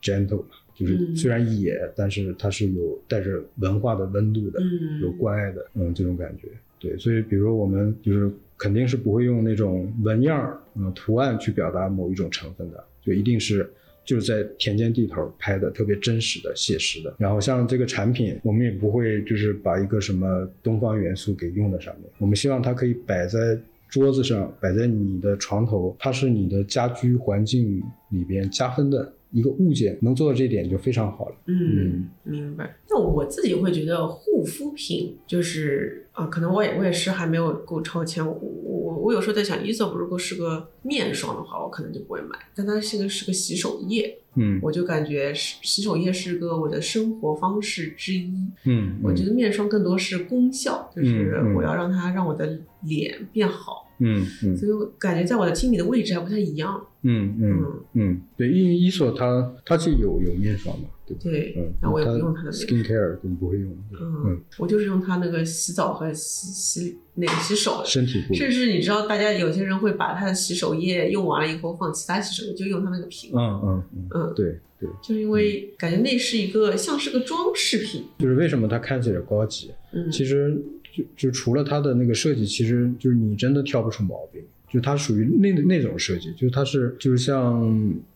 [0.00, 0.44] gentle，
[0.82, 6.48] 就是嗯虽然野，但是它是有带着文化的温度的，嗯有关爱的，嗯，这种感觉。
[6.78, 13.70] 对，所以比如我们就是肯定是不会用那种纹样儿、嗯图案去表达某一种成分的，就一定是。
[14.04, 17.14] 就是在田间地头拍的，特别真实的、写实的。
[17.18, 22.10] 然后像这个产品，我们也不会就是把一个什么东方元素给用在上面。
[22.18, 23.56] 我们希望它可以摆在
[23.88, 27.80] 桌子上，摆在你的床头，它是你的家居环境
[28.10, 29.98] 里边加分的一个物件。
[30.02, 31.34] 能做到这一点就非常好了。
[31.46, 32.76] 嗯，明白。
[32.88, 38.24] 那我自己会觉得护肤品就是啊，可能我也我也是还没有够超前。
[38.26, 48.34] 我我我有时候在想，Aesop 如果是个面霜的话，我可能就不会买，但它是个是个洗手液，嗯我就感觉是洗手液是个我的生活方式之一。
[48.64, 56.86] 嗯，我觉得面霜更多是功效，就是我要让它让我的脸变好，嗯嗯所以我感觉在我的心里的位置还不太一样。
[57.02, 61.20] 嗯嗯嗯，嗯，对，因为伊索它它是有有面霜嘛，对吧？
[61.22, 62.52] 对嗯，，然后我也不用它的。
[62.52, 79.72] skin care 你不会用，嗯，我就是用它那个洗澡和洗洗那个洗手，身体甚至你知道，大家有些人会把它的洗手液用完了以后放其他洗手液，就用它那个瓶，嗯嗯嗯，嗯，对对，就是因为感觉那是一个像是个装饰品，就是为什么它看起来高级？
[79.92, 80.56] 嗯，其实
[80.94, 84.40] 就就除了它的那个设计，其实就是你真的挑不出毛病。
[84.72, 87.60] 就它属于那那种设计，就是它是就是像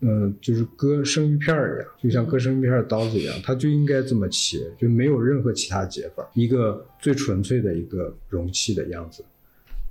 [0.00, 9.22] 呃就是割生鱼片儿一样，就像割生鱼片的刀子一样，它就应该这么切，就没有任何其他解法，一个最纯粹的一个容器的样子，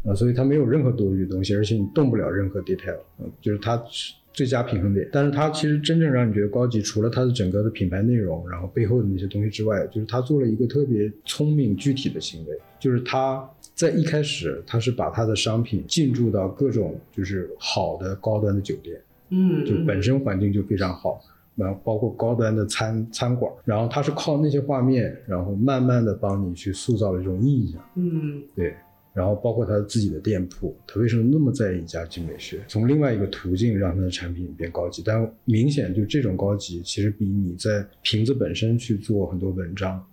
[0.03, 5.07] 啊、所以它没有任何多余的东西，而且你动不了任何 detail，嗯、就是它是最佳平衡点。
[5.13, 18.99] 但是它其实真正让你觉得高级，除了它的整个的品牌内容，然后背后的那些东西之外，就是它做了一个特别聪明具体的行为，就是它在一开始，他是把他的商品进驻到各种就是好的高端的酒店，
[19.29, 21.21] 嗯，就本身环境就非常好。
[21.57, 27.81] 然后包括高端的餐餐馆，然后他是靠那些画面，然后慢慢的帮你去塑造了这种印象。
[27.95, 28.73] 嗯对，
[29.13, 32.59] 然后包括他自己的店铺，他为什么那么在意家居美学？
[32.67, 40.05] 从另外一个途径让他的产品变高级，但明显就这种高级，其实比你在瓶子本身去做很多文章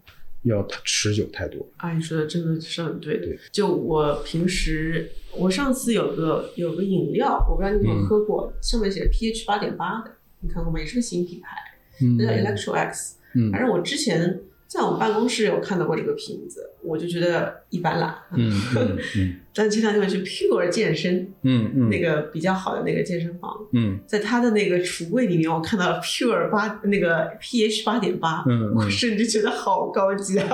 [0.42, 1.66] 要持久太多。
[1.76, 3.38] 啊，你说的真的是很对对。
[3.50, 10.80] 就我平时，我上次有个有个饮料，我不知道你有没有嗯喝过，上面写着 pH 八点八的，你看过吗？
[10.80, 11.56] 也是个新品牌，
[12.00, 13.16] 嗯那叫 Electro X。
[13.34, 14.40] 嗯反正我之前
[14.72, 18.24] 在我们办公室有看到过这个瓶子，我就觉得一般啦。
[18.34, 30.48] 嗯 嗯嗯但前两天我去 Pure 健身，嗯嗯那个比较好的那个健身房，嗯在他的那个橱柜里面，我看到了 Pure 八那个 pH 八点八，嗯我嗯，甚至觉得好高级啊！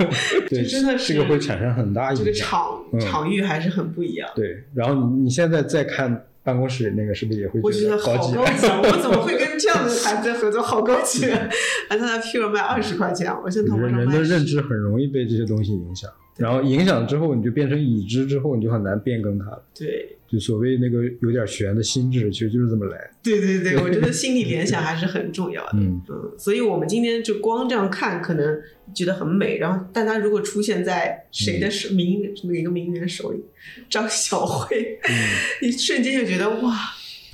[0.48, 2.38] 对，真的是这个会产生很大影响这个。
[2.38, 4.26] 场嗯场域还是很不一样。
[4.34, 8.34] 对，然后你你现在再看办公室那个，是不是也会我觉得好得高级？
[8.34, 8.80] 高级啊！
[8.90, 10.62] 我怎么会跟这样的孩子合作？
[10.62, 11.30] 好高级！
[11.30, 11.46] 啊！
[11.90, 16.10] 而他的 Pure 卖二十块钱，我现在淘宝人上卖人的认知很容易被这些东西影响。
[16.38, 19.62] 然后影响之后你就变成已知之后，你就很难变更它了。
[19.78, 23.10] 对，就所谓那个有点悬的心智，其实就是这么来。
[23.22, 25.70] 对对对，我觉得心理联想还是很重要的。
[25.74, 28.60] 嗯嗯，所以我们今天就光这样看，可能
[28.94, 29.56] 觉得很美。
[29.56, 33.42] 然后，但它如果出现在谁的手名人哪个名人手里，
[33.88, 34.98] 张小慧，
[35.62, 36.76] 一瞬间就觉得哇，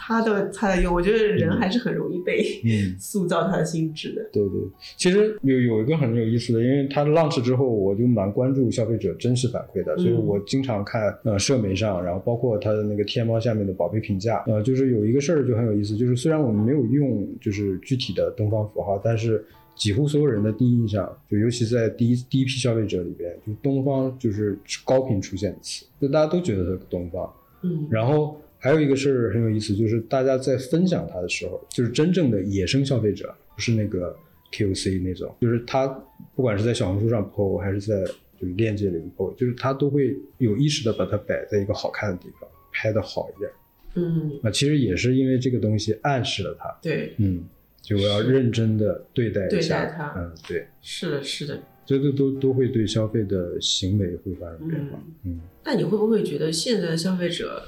[0.07, 4.23] 他的他的用，我觉得人还是很容易被嗯， 塑造他的心智的。
[4.31, 4.61] 对对，
[4.99, 19.43] 其实有有一个很有意思的，因为它 launch 之后，我就蛮关注消费者真实反馈的，所以我经常看呃社媒上，然后包括他的那个天猫下面的宝贝评价，呃，就是有一个事儿就很有意思，就是虽然我们没有用就是具体的东方符号，但是
[19.75, 27.33] 几乎所有人的第一印象，就尤其在第一第一批消费者里边，就东方就是高频出现的词，就大家都觉得它是东方，
[27.63, 27.87] 嗯。
[27.91, 34.17] 然后还有一个事儿很有意思，就是大家在分享它的时候，就是真正的野生消费者，不是那个
[34.53, 35.87] KOC 那种，就是他
[36.35, 38.03] 不管是在小红书上 PO 还是在
[38.41, 43.51] 就是链接里面 PO，就是他都会有意识的把它摆在一个好看的地方，拍的好一点。
[43.97, 47.45] 嗯，那其实也是因为这个东西暗示了他，对，嗯，
[47.83, 49.85] 就我要认真的对待一下。
[49.85, 50.15] 对待它。
[50.17, 51.63] 嗯，对，是的，是的。
[51.85, 55.39] 这都都都会对消费的行为会发生变化，嗯。
[55.67, 57.63] 那你会不会觉得现在的消费者，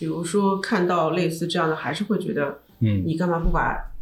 [0.00, 3.04] 比如说看到类似这样的，还是会觉得嗯。
[3.06, 3.92] 你干嘛不把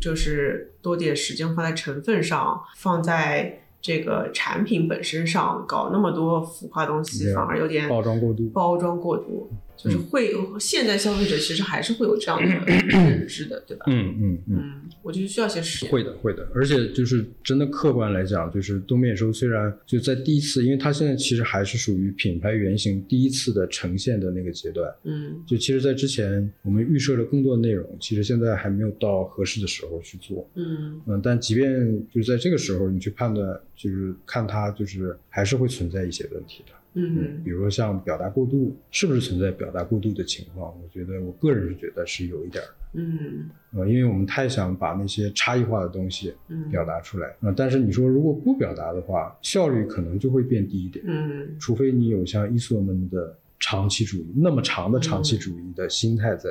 [0.00, 8.48] 就是多点时间放在成分上，放在这个产品本身上，搞那么多浮夸东西，反而有点包装过度。
[8.50, 9.50] 包装过度，
[9.82, 13.84] 就是嗯会、现代消费者其实还是会有这样的认知的，对吧？
[13.88, 14.56] 嗯嗯嗯。
[14.58, 15.90] 嗯，我觉得需要些时间。
[15.90, 40.74] 会的，会的，而且就是真的客观来讲，就是东面收虽然就在第一次，因为它现在其实还是属于品牌原型第一次的呈现的那个阶段，嗯就其实，在之前我们预设了更多的内容，其实现在还没有到合适的时候去做，嗯嗯，但即便就是在这个时候，你去判断，就是看它就是还是会存在一些问题的，嗯比如说像表达过度，是不是存在表达过度的情况？
[40.82, 42.74] 我觉得我个人是觉得是有一点儿的。
[42.94, 56.50] 嗯呃，因为我们太想把那些差异化的东西嗯表达出来啊、呃但是你说如果不表达的话，效率可能就会变低一点，嗯除非你有像伊索那么的长期主义，那么长的长期主义的心态在。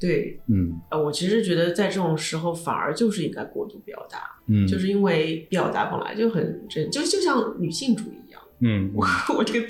[0.00, 8.16] 对，嗯呃，我其实觉得在这种时候反而就是应该过度表达，嗯，就是因为表达本来就很真，就就像女性主义。
[8.60, 9.06] 嗯我
[9.36, 9.66] 我这个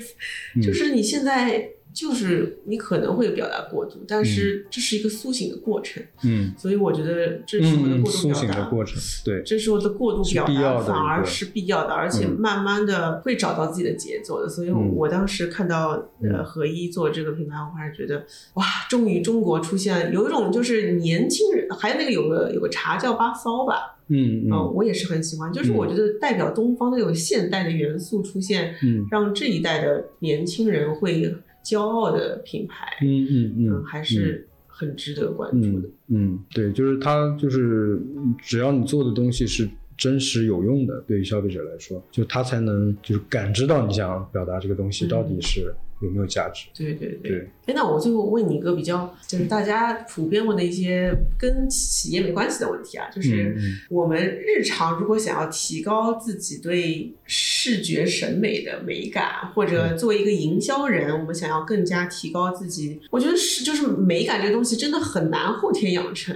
[0.61, 6.53] 就是你现在就是你可能会表达过度，但是这是一个苏醒的过程，嗯。
[6.57, 8.69] 所以我觉得这是我的嗯，过度苏醒的表达。
[8.69, 14.47] 过程，对，这是我的过度表达，反而是必要的，而且嗯慢慢的会找到自己的节奏的。
[14.47, 14.95] 所以我，嗯。
[14.95, 15.89] 我当时看到
[16.21, 16.45] 呃嗯。
[16.45, 24.73] 合一做这个品牌，我还是觉得哇，终于中国出现有一种就是年轻人，还有那个有个有个茶叫八骚吧，嗯嗯，嗯。
[24.75, 29.07] 我也是很喜欢，就是我觉得代表东方的有现代的元素出现，嗯。
[29.09, 31.35] 让这一代的年轻人会
[31.65, 35.87] 骄傲的品牌，嗯嗯嗯，嗯，还是很值得关注的。
[36.09, 36.33] 嗯。
[36.33, 38.01] 嗯，对，就是它就是
[38.41, 39.67] 只要你做的东西是。
[39.97, 45.71] 真实有用的，对于消费者来说，就他才能就是感知到你想表达这个东西嗯到底是
[46.01, 46.67] 有没有价值。
[46.73, 47.31] 对对对。
[47.31, 53.55] 对，哎，那我最后问你一个比较，就是大家普遍问的一些跟企业没关系的问题啊，就是
[53.89, 66.35] 我们日常如果想要提高自己对视觉审美的美感，或嗯者作为一个营销人，我们想要更加提高自己，我觉得是就是美感这个东西真的很难后天养成。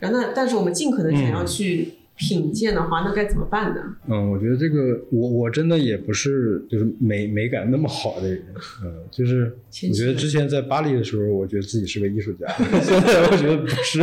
[0.00, 3.80] 然后那但是我们尽可能想要嗯去品鉴的话，那该怎么办呢？
[4.08, 8.44] 嗯，我觉得这个我我真的也不是就是美美感那么好的人，
[8.84, 9.56] 嗯，就是
[9.88, 12.46] 我觉得之前在巴黎的时候，我觉得自己是个艺术家，
[12.82, 14.02] 现 在我觉得不是。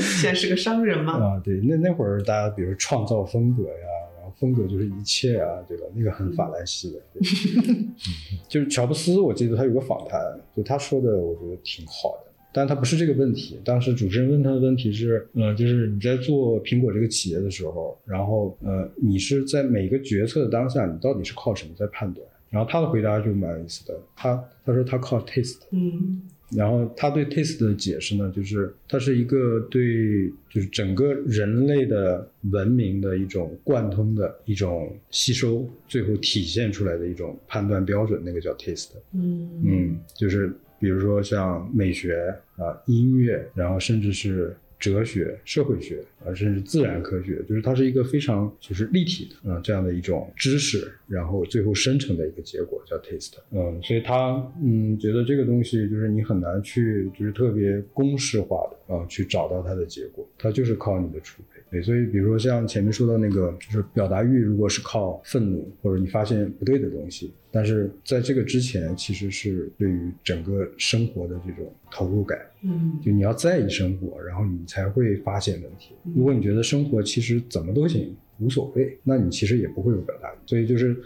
[0.00, 1.14] 现在是个商人嘛？
[1.14, 3.86] 啊，对，那那会儿大家比如创造风格呀，
[4.16, 5.84] 然后风格就是一切啊，对吧？
[5.94, 7.00] 那个很法兰西的，
[8.48, 10.20] 就是乔布斯，我记得他有个访谈，
[10.56, 12.27] 就他说的，我觉得挺好的。
[12.58, 13.56] 但他不是这个问题。
[13.64, 22.26] 当时主持人问他的问题是，呃，就是你在做苹果这个企业的时候，然后呃，你是在每个决策的当下，你到底是靠什么在判断？
[22.50, 38.92] 然后他的回答就蛮有意思的，他他说他靠 taste，嗯然后他对 taste 的解释呢，就是它是一个对就是整个人类的文明的一种贯通的一种吸收，最后体现出来的一种判断标准，那个叫 taste。
[39.12, 40.50] 嗯嗯，就是
[40.80, 53.34] 比如说像美学啊、音乐，然后甚至是哲学、社会学啊，甚至自然科学，就是它是一个非常就是立体的啊、这样的一种知识，然后最后生成的一个结果叫 taste。
[53.50, 61.57] 嗯，所以他嗯觉得这个东西就是你很难去就是特别公式化的啊去找到它的结果，它就是靠你的储备。
[61.70, 75.94] 对，所以比如说像前面说到那个，就是表达欲，如果是靠愤怒，或者你发现不对的东西，但是在这个之前，其实是对于整个生活的这种投入感，嗯就你要在意生活，然后你才会发现问题。
[76.14, 80.36] 如果你觉得生活其实怎么都行，无所谓，那你其实也不会有表达欲。
[80.46, 80.96] 所以就是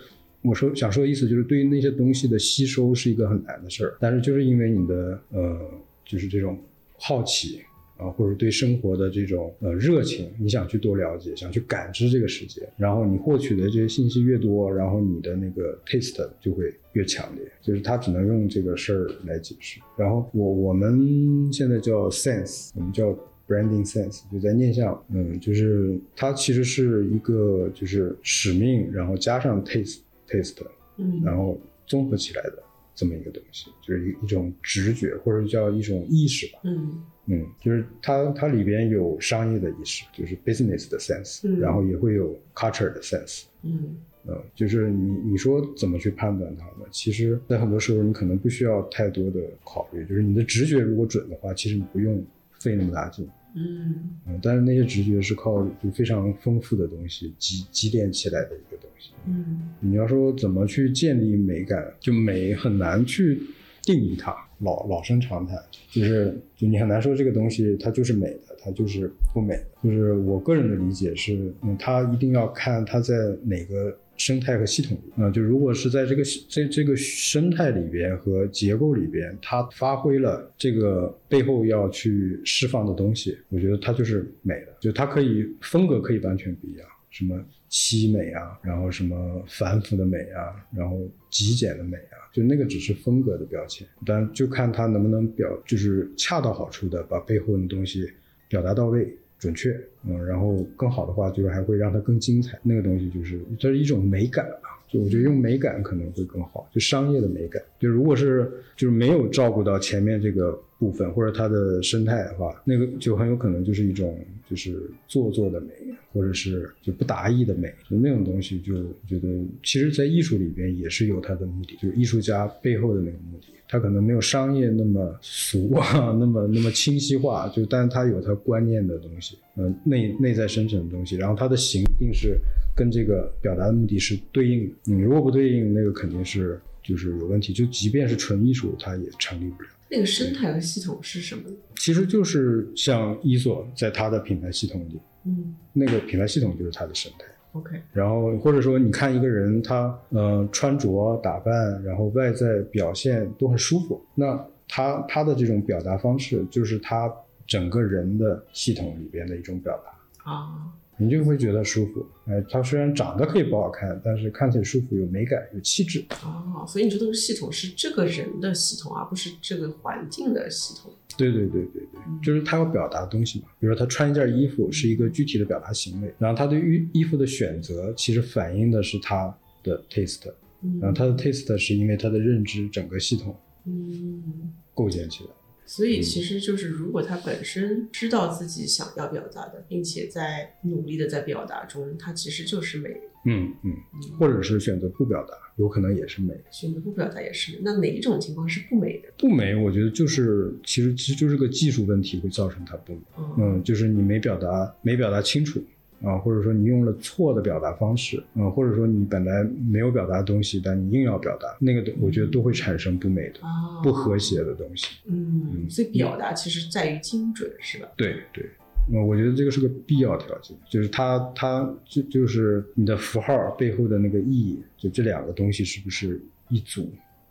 [0.42, 5.58] 我说想说的意思，就是对于那些东西的吸收是一个很难的事儿，但是就是因为你的呃，
[6.04, 6.56] 就是这种
[6.98, 7.62] 好奇。
[8.02, 17.44] 啊，或者对生活的这种呃热情，你想去多了解，想去感知这个世界，然后你获取的这些信息越多，然后你的那个 taste 就会越强烈。
[17.60, 19.80] 就是他只能用这个事儿来解释。
[19.96, 30.56] 然后我我们现在叫 sense，我们叫 branding sense，就在念想，嗯，就是它其实是一个就是使命，然后加上 taste taste，
[30.96, 32.62] 嗯然后综合起来的
[32.94, 36.60] 这么一个东西，就是一一种直觉或者叫一种意识吧。
[36.64, 43.44] 嗯嗯，就是它它里边有商业的意识，就是 business 的 sense，、嗯然后也会有 culture 的 sense。
[43.62, 46.86] 嗯呃，就是你你说怎么去判断它呢？
[46.92, 52.24] 其实，在很多时候你可能不需要太多的考虑，就是你的直觉如果准的话，其实你不用
[52.60, 53.28] 费那么大劲。
[53.54, 59.10] 嗯嗯，但是那些直觉是靠就非常丰富的东西积积淀起来的一个东西。
[59.26, 63.42] 嗯你要说怎么去建立美感，就美很难去
[63.82, 65.58] 定义它，老老生常谈，
[65.90, 69.58] 就是就你很难说这个东西它就是美的，它就是不美。
[69.82, 75.12] 就是我个人的理解是，嗯，它一定要看它在哪个生态和系统里。
[75.16, 84.68] 嗯、就如果是在这个这这个生态里边和结构里边，它发挥了这个背后要去释放的东西，我觉得它就是美的。
[84.80, 87.36] 就它可以风格可以完全不一样，什么
[87.72, 91.00] 凄美啊，然后什么繁复的美啊，然后
[91.30, 98.08] 极简的美啊，就那个只是风格的标签，但就看它能不能表，就是恰到好处的把背后的东西
[98.48, 99.16] 表达到位。
[99.38, 102.56] 准确，嗯，然后更好的话，就是还会让它更精彩。
[102.62, 107.60] 那个东西就是它是一种美感啊，就我觉得用美感可能会更好，就商业的美感。
[107.80, 114.18] 就如果是就是没有照顾到前面这个部分或者它的生态的话，那个就很有可能就是一种
[114.50, 115.68] 就是做作的美，
[116.12, 117.72] 或者是就不达意的美。
[117.88, 119.28] 就那种东西，就觉得
[119.62, 123.46] 其实，在艺术里边也是有它的目的，就是艺术家背后的那个目的。
[123.68, 132.36] 他可能没有商业那么俗啊， 那么那么清晰化，就但是他有他观念的东西，嗯、内内在深层的东西，然后他的形一定是
[132.76, 139.68] 跟这个表达的目的是对应的，你如果不对应，那个肯定是就是有问题，就即便是纯艺术，它也成立不了。
[139.92, 141.56] 那个生态和系统是什么呢？
[141.76, 147.26] 其实就是像伊索在它的品牌系统里，嗯那个品牌系统就是它的生态。
[147.52, 157.12] ，OK，然后或者说你看一个人他呃穿着打扮，然后外在表现都很舒服，那他他的这种表达方式就是他
[157.46, 160.72] 整个人的系统里边的一种表达，啊，
[161.02, 162.06] 你就会觉得舒服。
[162.26, 166.04] 哎，他虽然长得可以不好看，但是看起来舒服，有美感，有气质。
[166.24, 170.92] 哦，所以你说的系统是这个人的系统，而不是这个环境的系统。
[171.16, 173.46] 对对对对对，就是他要表达的东西嘛。
[173.60, 180.32] 比如说他穿一件衣服是一个具体的表达行为，然后他对衣衣服的选择其实反映的是他的 taste，
[180.62, 183.36] 嗯然后他的 taste 是因为他的认知整个系统
[183.66, 185.30] 嗯，构建起来。
[185.74, 192.90] 所以其实就是，如果他本身知道自己想要表达的，并且在努力的在表达中，他其实就是美。
[193.24, 193.72] 嗯嗯，
[194.18, 196.34] 或者是选择不表达，有可能也是美。
[196.50, 197.60] 选择不表达也是美。
[197.62, 199.08] 那哪一种情况是不美的？
[199.16, 203.00] 不美，我觉得就是其实其实就是个技术问题会造成它不美。
[203.16, 205.64] 嗯嗯，就是你没表达没表达清楚
[206.04, 214.96] 啊，或者说你用了错的表达方式，嗯，或者说你本来没有表达的东西，但你硬要表达，那个我觉得都会产生不美的、哦，不和谐的东西。
[215.06, 217.88] 嗯，所以表达其实在于精准，是吧？
[217.96, 218.44] 对对。
[218.92, 226.90] 嗯，我觉得这个是个必要条件，就是它它就就是你的符号背后的那个意义，就这两个东西是不是一组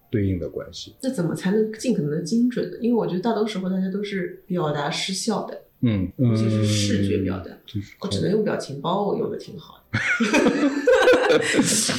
[0.10, 0.96] 对应的关系？
[1.04, 2.78] 那怎么才能尽可能的精准呢？
[2.80, 9.92] 因为我觉得大多时候大家都是表达失效的，嗯，尤其是视觉表达嗯就是我只能用表情包，我用的挺好的。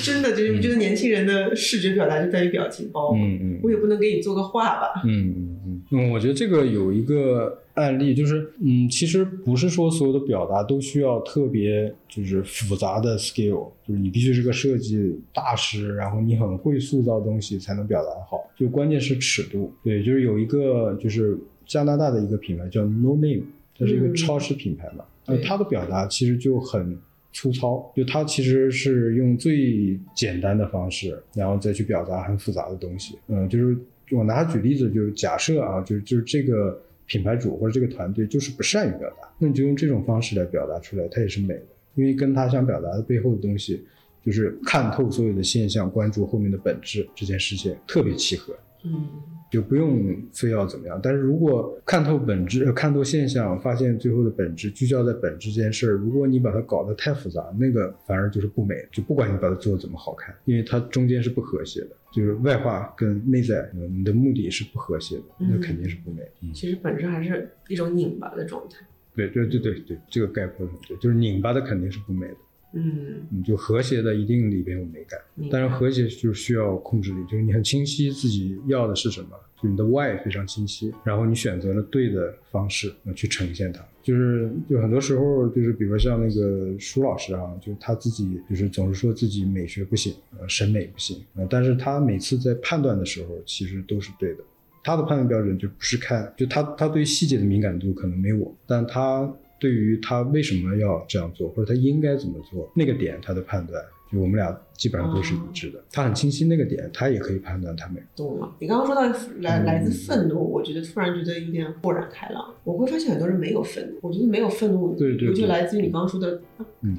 [0.02, 5.02] 真的就是觉得年轻人的视觉表达就在于表情包，嗯嗯，我也不能给你做个画吧？
[5.04, 19.72] 嗯嗯嗯嗯，我觉得这个有一个案例，就是嗯，其实不是说所有的表达都需要特别就是复杂的 skill，就是你必须是个设计大师，然后你很会塑造东西才能表达好，就关键是尺度。
[19.82, 21.36] 对，就是有一个就是
[21.66, 23.42] 加拿大的一个品牌叫 No Name，
[23.82, 26.98] 它是一个嗯超市品牌嘛，呃，对它的表达其实就很。
[27.34, 33.18] 粗糙，就它其实是用最简单的方式，然后再去表达很复杂的东西。
[33.26, 33.74] 嗯，就是
[34.10, 41.62] 我拿它举例子，就是假设啊，就是就是这个品牌主或者这个团队就是不善于表达，那你就用这种方式来表达出来，它也是美的，
[41.94, 43.82] 因为跟他想表达的背后的东西，
[44.22, 48.54] 就是看透所有的现象，关注后面的本质这件事情特别契合。
[48.84, 49.08] 嗯
[49.52, 50.98] 就不用非要怎么样。
[51.02, 58.74] 但是如果看透本质、呃看透现象，发现最后的本质，聚焦在本质这件事儿，如果你把它搞得太复杂，那个反而就是不美。
[58.90, 66.22] 就不管你把它做的怎么好看，因为它中间是不和谐的，就是外化跟内在，呃你的目的是不和谐的，那肯定是不美。
[66.40, 68.78] 嗯，其实本质还是一种拧巴的状态。
[69.14, 72.36] 对对对对对，这个概括的很对，就是拧巴的肯定是不美的。
[72.72, 75.20] 嗯你，就和谐的一定里边有美感，
[75.50, 79.30] 但是和谐就是需要控制力，就是你很清晰自己要的是什么，
[79.62, 83.84] 就你的 why 非常清晰，然后你选择了对的方式呃去呈现它。
[84.02, 94.42] 就是就很多时候就是比如说像那个舒老师啊，就他自己就是总是说自己美学不行，呃，审美不行，呃，但是他每次在判断的时候其实都是对的。
[94.84, 99.32] 他的判断标准就不是看，就他他对细节的敏感度可能没我，但他
[99.62, 103.80] 对于他为什么要这样做，或者他应该怎么做，那个点他的判断，
[104.10, 105.80] 就我们俩基本上都是一致的。
[105.92, 108.02] 他很清晰那个点，他也可以判断他美。
[108.16, 108.56] 懂了。
[108.58, 109.02] 你刚刚说到
[109.38, 112.52] 来嗯来自愤怒，我觉得突然觉得有点豁然开朗。
[112.64, 116.42] 我会发现很多人没有愤怒，我觉得没有愤怒，对对我就来自于你刚刚说的，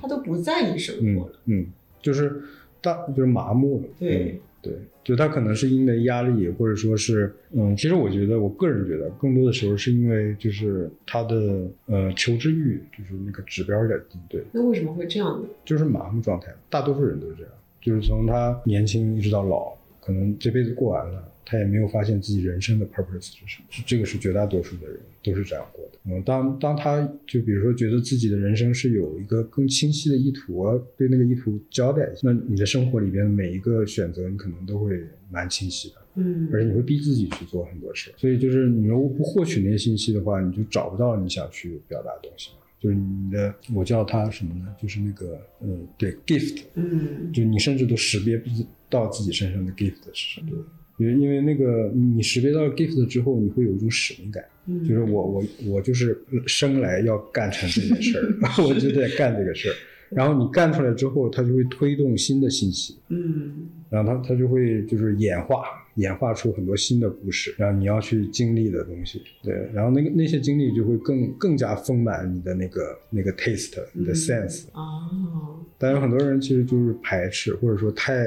[0.02, 1.34] 他都不在意生嗯活了。
[1.48, 1.68] 嗯，
[2.02, 2.42] 就是
[2.82, 3.88] 大就是麻木了。
[4.00, 4.74] 对嗯对，
[5.04, 14.18] 就他可能是因为压力，或者说是嗯，其实我觉得我个人觉得，更多的时候是因为就是他的呃求知欲，就是那个指标有点低。
[14.30, 15.50] 对，那为什么会这样呢？
[15.66, 26.00] 就是麻木状态，大多数人都是这样，就是从他年轻一直到老，可能这辈子过完了，他也没有发现自己人生的 purpose 是什么，是这个是绝大多数的人都是这样过的。
[26.06, 30.66] 嗯，当当他就比如说觉得自己的人生是有一个更清晰的意图，
[30.98, 35.02] 对那个意图交代一下，那你的生活里边每一个选择，你可能都会
[35.32, 35.96] 蛮清晰的。
[36.16, 42.58] 嗯而且你会逼自己去做很多事，所以就是你如果不获取那些信息的话，你就找不到你想去表达的东西嘛。
[42.80, 44.76] 就是你的，我叫它什么呢？
[44.80, 48.50] 就是那个，呃，对，gift，嗯就你甚至都识别不
[48.90, 50.50] 到自己身上的 gift 是什么。
[50.50, 50.60] 对，
[51.04, 56.18] 因为因为那个你识别到 gift 之后，你会有一种使命感，嗯，就是我我我就是
[56.48, 58.24] 生来要干成这件事儿，
[58.66, 59.76] 我就得干这个事儿。
[60.10, 63.68] 然后你干出来之后，它就会推动新的信息，嗯。
[63.90, 65.64] 然后它它就会就是演化，
[65.96, 74.16] 演化出很多新的故事，然后你要去经历的东西，对，然后那个那些经历就会更更加丰满你的那个那个 taste，你的嗯。
[74.16, 74.66] sense。
[74.74, 78.24] 哦，但有很多人其实就是排斥，或者说太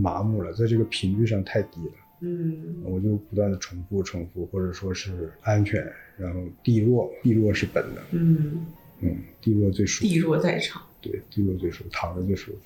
[0.00, 1.92] 麻木了，在这个频率上太低了。
[2.22, 5.82] 嗯我就不断的重复重复，或者说是安全，
[6.18, 8.66] 然后地弱，地弱是本能，嗯，
[9.00, 10.82] 嗯，地弱最舒服，地弱在场。
[11.00, 12.58] 对，地弱最舒服，躺着最舒服。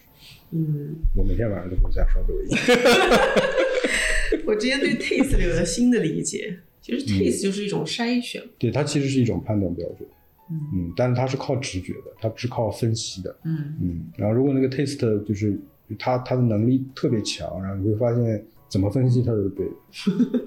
[0.51, 2.48] 嗯，我每天晚上都回家刷抖音。
[4.44, 6.59] 我今天对 taste 有了新的理解。
[6.81, 8.43] 其实 taste 就是一种筛选。
[8.59, 10.06] 对，它其实是一种判断标准，
[10.51, 14.06] 嗯嗯，但是它是靠直觉的，它不是靠分析的，嗯嗯。
[14.19, 15.56] 然后如果那个 taste 就是
[15.98, 19.73] 它它的能力特别强，然后你会发现怎么分析他都是对的，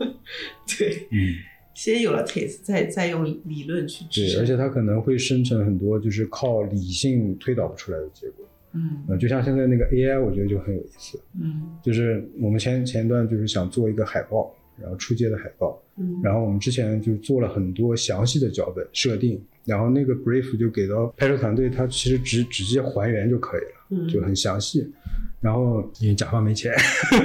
[0.77, 1.35] 对，嗯，
[1.73, 9.03] 先有了 taste，再再用理论去支对，而且他可能会生成很多就是靠理性推导不出来的结果，嗯。
[9.09, 11.61] 呃，就像现在那个 AI，我觉得就很有意思，嗯。
[11.84, 24.91] 就是我们前前一段就是想做一个海报，然后出街的海报，嗯，然后我们之前就做了很多详细的脚本设定，然后那个 brief 就给到拍摄团队，他其实直直接还原就可以了，嗯就很详细。
[25.40, 26.74] 然后因为甲方没钱，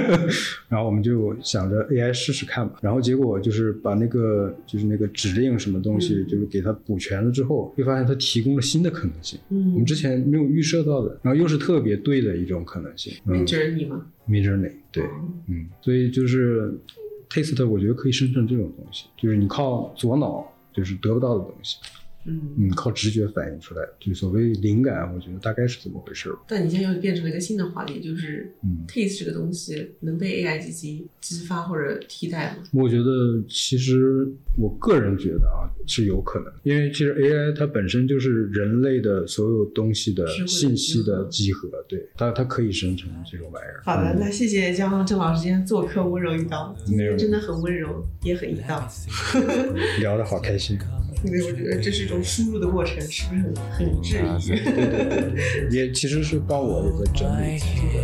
[0.69, 2.75] 然后我们就想着 AI 试试看吧。
[2.79, 13.11] 然后结果就是把那个就是那个指令什么东西，嗯就是给它补全了之后，会发现它提供了新的可能性，我们嗯之前没有预设到的，然后又是特别对的一种可能性。
[13.25, 15.03] 嗯 m i d journey 吗？，Midjourney 对。
[15.03, 15.09] 哦
[15.47, 16.71] 嗯，所以就是
[17.33, 21.77] taste，我觉得可以生成这种东西，就是你靠左脑就是得不到的东西，
[22.25, 22.41] 嗯。
[22.57, 26.33] 嗯，靠直觉反映出来，就所谓灵感，我觉得大概是怎么回事。
[26.47, 32.63] 但你现在又变成了一个新的话题，就是嗯 taste 这个东西能被 AI 机器激发或者替代吗？
[32.73, 34.27] 我觉得其实
[34.57, 43.81] 我个人觉得啊是有可能，因为其实 AI 它本身就是人类的所有东西的信息的集集合，对它它可以生成这种玩意儿。
[43.83, 48.87] 好的，嗯那谢谢江郑老师今天做客温柔一刀，今天真的很温柔，也很一刀。
[49.99, 50.77] 聊得好开心，
[51.25, 53.41] 因为我觉得这是一种输入的过程，是不是
[53.71, 54.19] 很很治
[54.53, 55.69] 愈？
[55.75, 58.03] 也其实是帮我也在整理自己的。